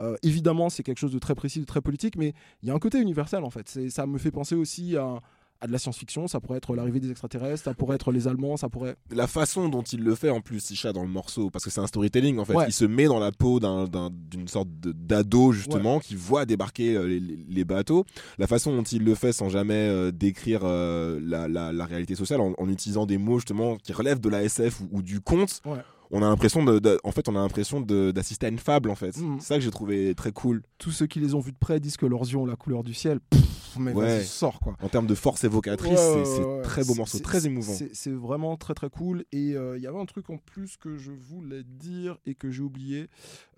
[0.00, 2.74] euh, évidemment c'est quelque chose de très précis, de très politique, mais il y a
[2.74, 3.68] un côté universel en fait.
[3.88, 5.20] Ça me fait penser aussi à,
[5.64, 8.56] à de la science-fiction, ça pourrait être l'arrivée des extraterrestres, ça pourrait être les Allemands,
[8.56, 8.96] ça pourrait.
[9.10, 11.80] La façon dont il le fait en plus, Isha, dans le morceau, parce que c'est
[11.80, 12.66] un storytelling en fait, Ouais.
[12.68, 16.96] il se met dans la peau d'un- d'un- d'une sorte d'ado justement qui voit débarquer
[16.96, 18.04] euh, les, les bateaux.
[18.38, 22.14] La façon dont il le fait sans jamais euh, décrire euh, la, la- la réalité
[22.14, 25.20] sociale, en, en utilisant des mots justement qui relèvent de la SF ou, ou du
[25.20, 25.60] conte.
[25.64, 25.78] Ouais.
[26.10, 28.94] On a l'impression de, de- en fait, on a l'impression d'assister à une fable en
[28.94, 29.16] fait.
[29.16, 29.38] Mhm.
[29.40, 30.62] C'est ça que j'ai trouvé très cool.
[30.78, 32.84] Tous ceux qui les ont vus de près disent que leurs yeux ont la couleur
[32.84, 33.18] du ciel.
[33.30, 33.40] Pff,
[33.78, 34.06] mais Ouais.
[34.18, 34.76] vas-y, sors quoi.
[34.82, 37.72] En termes de force évocatrice, Ouais, c'est ouais, très beau morceau, très émouvant.
[37.72, 39.24] c'est- vraiment très très cool.
[39.32, 42.50] Et euh, il y avait un truc en plus que je voulais dire et que
[42.50, 43.08] j'ai oublié.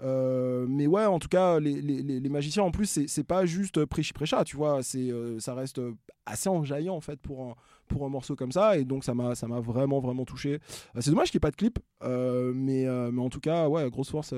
[0.03, 3.47] Euh, mais ouais, en tout cas, les, les- les- les magiciens, en plus, c'est pas
[3.47, 4.83] juste prêchi prêcha, tu vois.
[4.83, 5.81] C'est euh, ça reste
[6.27, 7.55] assez enjaillant en fait pour un,
[7.89, 8.77] pour un morceau comme ça.
[8.79, 10.55] Et donc ça m'a ça m'a vraiment vraiment touché.
[10.97, 13.41] Euh, c'est dommage qu'il n'y ait pas de clip, euh, mais, euh, mais en tout
[13.41, 14.35] cas, ouais, grosse force.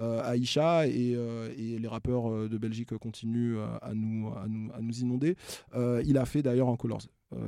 [0.00, 4.70] Euh, Isha et, euh, et les rappeurs euh, de Belgique continuent à nous, à nous,
[4.72, 5.36] à nous inonder.
[5.74, 7.02] Il a fait d'ailleurs un Colors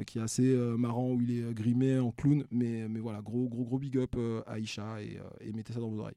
[0.07, 3.65] qui est assez marrant où il est grimé en clown, mais, mais voilà, gros gros
[3.65, 4.17] gros big up
[4.47, 6.17] à euh, et mettez ça dans vos oreilles.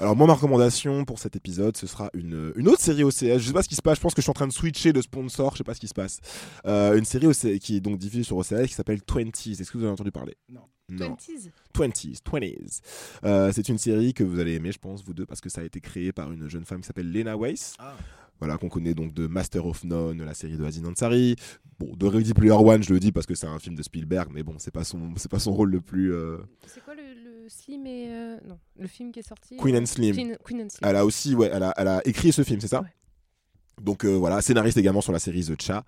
[0.00, 3.38] Alors moi ma recommandation pour cet épisode ce sera une, une autre série OCS.
[3.38, 4.52] Je sais pas ce qui se passe, je pense que je suis en train de
[4.52, 6.20] switcher de sponsor, je sais pas ce qui se passe.
[6.66, 9.60] Euh, une série OCS qui est donc diffusée sur OCS qui s'appelle 20s.
[9.60, 10.36] Est-ce que vous avez entendu parler?
[10.48, 10.60] Non.
[10.88, 11.16] Non.
[11.16, 11.50] 20s.
[11.74, 12.80] 20s, 20s.
[13.24, 15.60] Euh, c'est une série que vous allez aimer, je pense, vous deux, parce que ça
[15.60, 17.74] a été créé par une jeune femme qui s'appelle Lena Weiss.
[18.40, 21.34] Voilà, qu'on connaît donc de Master of None, la série de Aziz Ansari.
[21.80, 24.30] Bon, de Ready Player One, je le dis parce que c'est un film de Spielberg,
[24.32, 26.14] mais bon, c'est pas son, c'est pas son rôle le plus.
[26.14, 27.02] euh, C'est quoi le
[27.48, 28.06] Slim et.
[28.08, 30.14] euh, Non, le film qui est sorti Queen and Slim.
[30.14, 30.88] Queen, Queen and Slim.
[30.88, 32.84] Elle a aussi, ouais, elle a, elle a écrit ce film, c'est ça
[33.80, 35.84] Donc euh, voilà, scénariste également sur la série The Cha.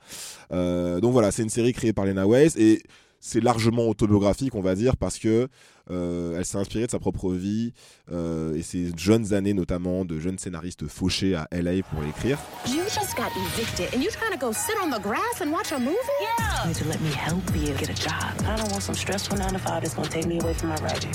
[0.52, 2.82] Euh, donc voilà, c'est une série créée par Lena Weiss et
[3.20, 5.48] c'est largement autobiographique, on va dire, parce que
[5.90, 7.72] euh, elle s'est inspirée de sa propre vie
[8.10, 12.38] euh, et ses jeunes années, notamment de jeunes scénaristes fauchés à LA pour écrire.
[12.66, 15.72] You just got evicted and you trying to go sit on the grass and watch
[15.72, 15.96] a movie?
[16.20, 16.62] Yeah.
[16.62, 18.32] You need to let me help you get a job.
[18.46, 20.76] I don't want some stressful nine to five that's gonna take me away from my
[20.76, 21.12] writing.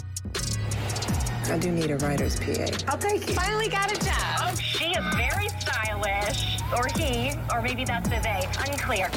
[1.52, 2.66] I do need a writer's PA.
[2.88, 3.36] I'll take it.
[3.36, 4.42] Finally got a job.
[4.42, 6.60] Oh, she is very stylish.
[6.74, 8.48] Or he, or maybe that's the they.
[8.68, 9.10] Unclear.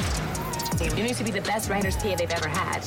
[0.81, 2.81] You need to be the best writer's PA they've ever had.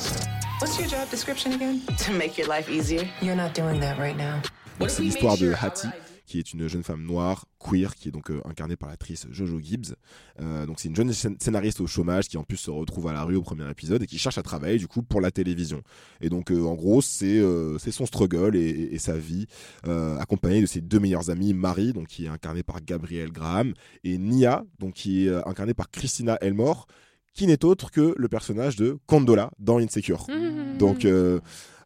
[0.59, 1.81] What's your job description again?
[2.05, 3.07] To make your life easier.
[3.21, 4.41] You're not doing that right now.
[4.79, 5.87] Donc, C'est l'histoire de Hattie,
[6.25, 9.59] qui est une jeune femme noire, queer, qui est donc euh, incarnée par l'actrice Jojo
[9.59, 9.93] Gibbs.
[10.41, 13.13] Euh, donc c'est une jeune scén- scénariste au chômage qui en plus se retrouve à
[13.13, 15.81] la rue au premier épisode et qui cherche à travailler du coup pour la télévision.
[16.21, 19.45] Et donc euh, en gros c'est euh, c'est son struggle et, et- et sa vie,
[19.87, 23.73] euh, accompagnée de ses deux meilleures amies, Marie, donc qui est incarnée par Gabrielle Graham,
[24.03, 26.87] et Nia, donc qui est incarnée par Christina Elmore,
[27.33, 30.27] qui n'est autre que le personnage de Condola dans Insecure.
[30.77, 31.39] Donc euh,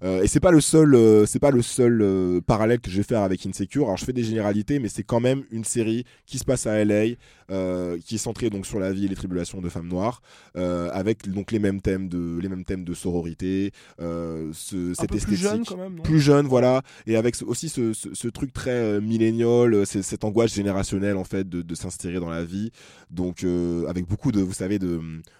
[0.04, 2.98] euh, et c'est pas le seul, euh, c'est pas le seul euh, parallèle que je
[2.98, 3.86] vais faire avec Insecure.
[3.86, 6.84] Alors je fais des généralités, mais c'est quand même une série qui se passe à
[6.84, 7.16] LA,
[7.52, 10.22] euh, qui est centrée donc sur la vie et les tribulations de femmes noires,
[10.56, 13.72] euh, avec donc les mêmes thèmes de, les mêmes thèmes de sororité,
[14.02, 17.70] euh, ce, cette peu plus esthétique jeune, quand même, plus jeune, voilà, et avec aussi
[17.70, 22.20] ce, ce- ce truc très millénial, c'est- cette angoisse générationnelle en fait de, de s'insérer
[22.20, 22.72] dans la vie.
[23.12, 23.45] Donc
[23.88, 25.00] avec beaucoup de, vous savez, de,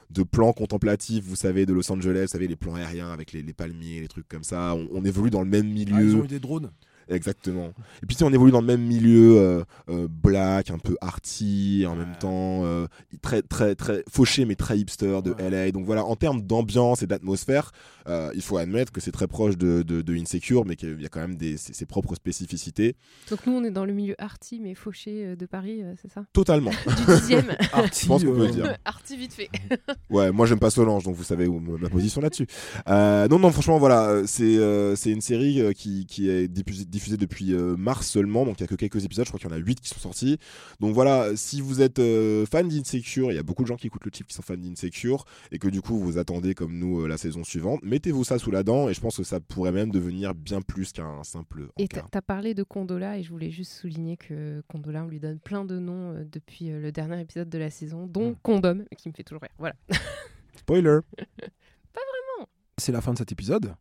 [0.10, 3.42] de plans contemplatifs, vous savez, de Los Angeles, vous savez, les plans aériens avec les,
[3.42, 4.74] les palmiers, les trucs comme ça.
[4.76, 5.96] On, on évolue dans le même milieu.
[5.98, 6.72] Ah, ils ont eu des drones.
[7.10, 7.68] Exactement.
[8.02, 10.96] Et puis tu sais, on évolue dans le même milieu euh, euh, black, un peu
[11.02, 12.88] arty, en même temps euh,
[13.22, 15.72] très très très fauché mais très hipster de LA.
[15.72, 17.72] Donc voilà, en termes d'ambiance et d'atmosphère,
[18.08, 21.06] euh, il faut admettre que c'est très proche de, de, de Insecure, mais qu'il y
[21.06, 22.96] a quand même des, ses, ses propres spécificités.
[23.30, 26.12] Donc nous, on est dans le milieu arty mais fauché euh, de Paris, euh, c'est
[26.12, 26.26] ça?
[26.34, 26.72] Totalement.
[27.06, 27.50] Du dixième.
[27.74, 28.76] Arty, Je pense qu'on peut le dire.
[28.86, 29.50] arty vite fait.
[30.10, 32.48] Ouais, moi j'aime pas Solange, donc vous savez où ma position là-dessus.
[32.88, 37.18] Euh, non, non, franchement, voilà, c'est euh, c'est une série qui, qui est diffusée, diffusée
[37.18, 39.54] depuis euh, mars seulement, donc il y a que quelques épisodes, je crois qu'il y
[39.54, 40.38] en a 8 qui sont sortis.
[40.80, 43.88] Donc voilà, si vous êtes euh, fan d'Insecure, il y a beaucoup de gens qui
[43.88, 47.02] écoutent le chip qui sont fans d'Insecure, et que du coup vous attendez comme nous
[47.02, 49.72] euh, la saison suivante, mettez-vous ça sous la dent, et je pense que ça pourrait
[49.72, 53.52] même devenir bien plus qu'un simple Et t'as t'as parlé de Condola et je voulais
[53.52, 57.22] juste souligner que Condola, on lui donne plein de noms euh, depuis euh, le dernier
[57.22, 59.52] épisode de la saison, dont Condom, qui me fait toujours rire.
[59.58, 59.76] Voilà.
[60.56, 62.50] Spoiler Pas vraiment.
[62.78, 63.74] C'est la fin de cet épisode.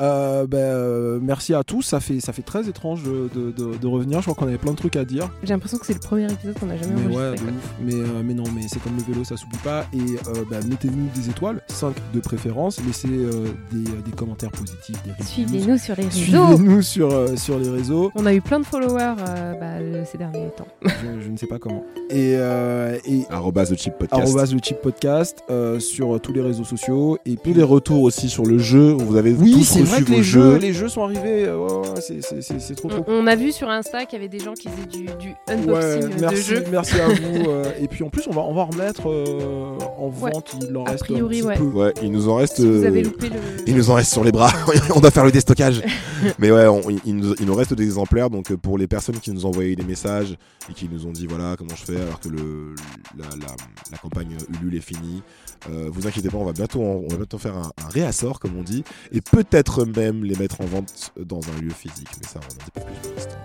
[0.00, 3.76] Euh, ben, euh, merci à tous, ça fait, ça fait très étrange de, de- de-
[3.76, 5.30] de revenir, je crois qu'on avait plein de trucs à dire.
[5.42, 7.46] J'ai l'impression que c'est le premier épisode qu'on a jamais Mais ouais, enregistré.
[7.46, 7.58] de quoi.
[7.58, 7.74] ouf.
[7.84, 9.86] Mais, euh, mais non, mais c'est comme le vélo, ça s'oublie pas.
[9.92, 9.98] Et
[10.28, 12.78] euh, bah, mettez-nous des étoiles, 5 de préférence.
[12.86, 14.96] Laissez euh, des, des commentaires positifs.
[15.24, 16.18] Suivez-nous sur les réseaux.
[16.18, 18.10] Suivez-nous sur, euh, sur les réseaux.
[18.14, 20.68] On a eu plein de followers euh, bah, ces derniers temps.
[20.84, 21.84] je, je ne sais pas comment.
[22.10, 24.22] Et, euh, et Arrobase le chip podcast.
[24.22, 27.18] arrobase le chip podcast euh, sur tous les réseaux sociaux.
[27.24, 29.90] Et puis Tous les retours aussi sur le jeu, vous avez Oui, oui, c'est reçu
[29.90, 30.56] vrai que vos les jeux, jeux.
[30.58, 31.44] les jeux sont arrivés.
[31.46, 34.20] euh, c'est- c'est c'est- c'est trop trop On, on a vu sur Insta qu'il y
[34.22, 36.64] avait des gens qui faisaient du, du Ouais, unboxing de merci, jeux.
[36.70, 37.14] merci à vous.
[37.48, 40.30] euh, et puis en plus, on va, on va remettre euh, en Ouais.
[40.32, 40.56] vente.
[40.68, 41.56] Il en A reste priori, un petit ouais.
[41.56, 41.64] peu.
[41.64, 42.56] Ouais, il nous en reste.
[42.56, 43.36] Si vous euh, avez loupé le-
[43.66, 44.50] Il nous en reste sur les bras.
[44.94, 45.82] on doit faire le déstockage.
[46.38, 48.30] Mais ouais, on- il, nous, il nous reste des exemplaires.
[48.30, 50.36] Donc euh, pour les personnes qui nous ont envoyé des messages
[50.70, 52.74] et qui nous ont dit voilà comment je fais alors que le,
[53.16, 53.54] la, la-
[53.92, 55.22] la campagne Ulule est finie,
[55.70, 58.40] euh, vous inquiétez pas, on va bientôt, en- on va bientôt faire un, un réassort
[58.40, 58.82] comme on dit
[59.12, 62.08] et peut-être même les mettre en vente dans un lieu physique.
[62.20, 63.36] Mais ça, on en dit pas plus pour l'instant.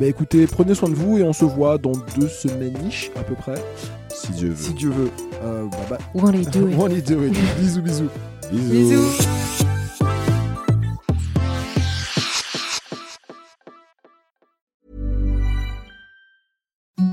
[0.00, 3.22] Bah écoutez, prenez soin de vous et on se voit dans deux semaines niche à
[3.22, 3.62] peu près.
[4.08, 4.56] Si Dieu veut.
[4.56, 5.10] Si Dieu veut.
[5.42, 5.98] Euh, bah, bah.
[6.14, 6.76] Won't he do it?
[6.76, 7.34] Won't he do it.
[7.58, 8.08] bisous, bisous.
[8.50, 9.26] Bisous.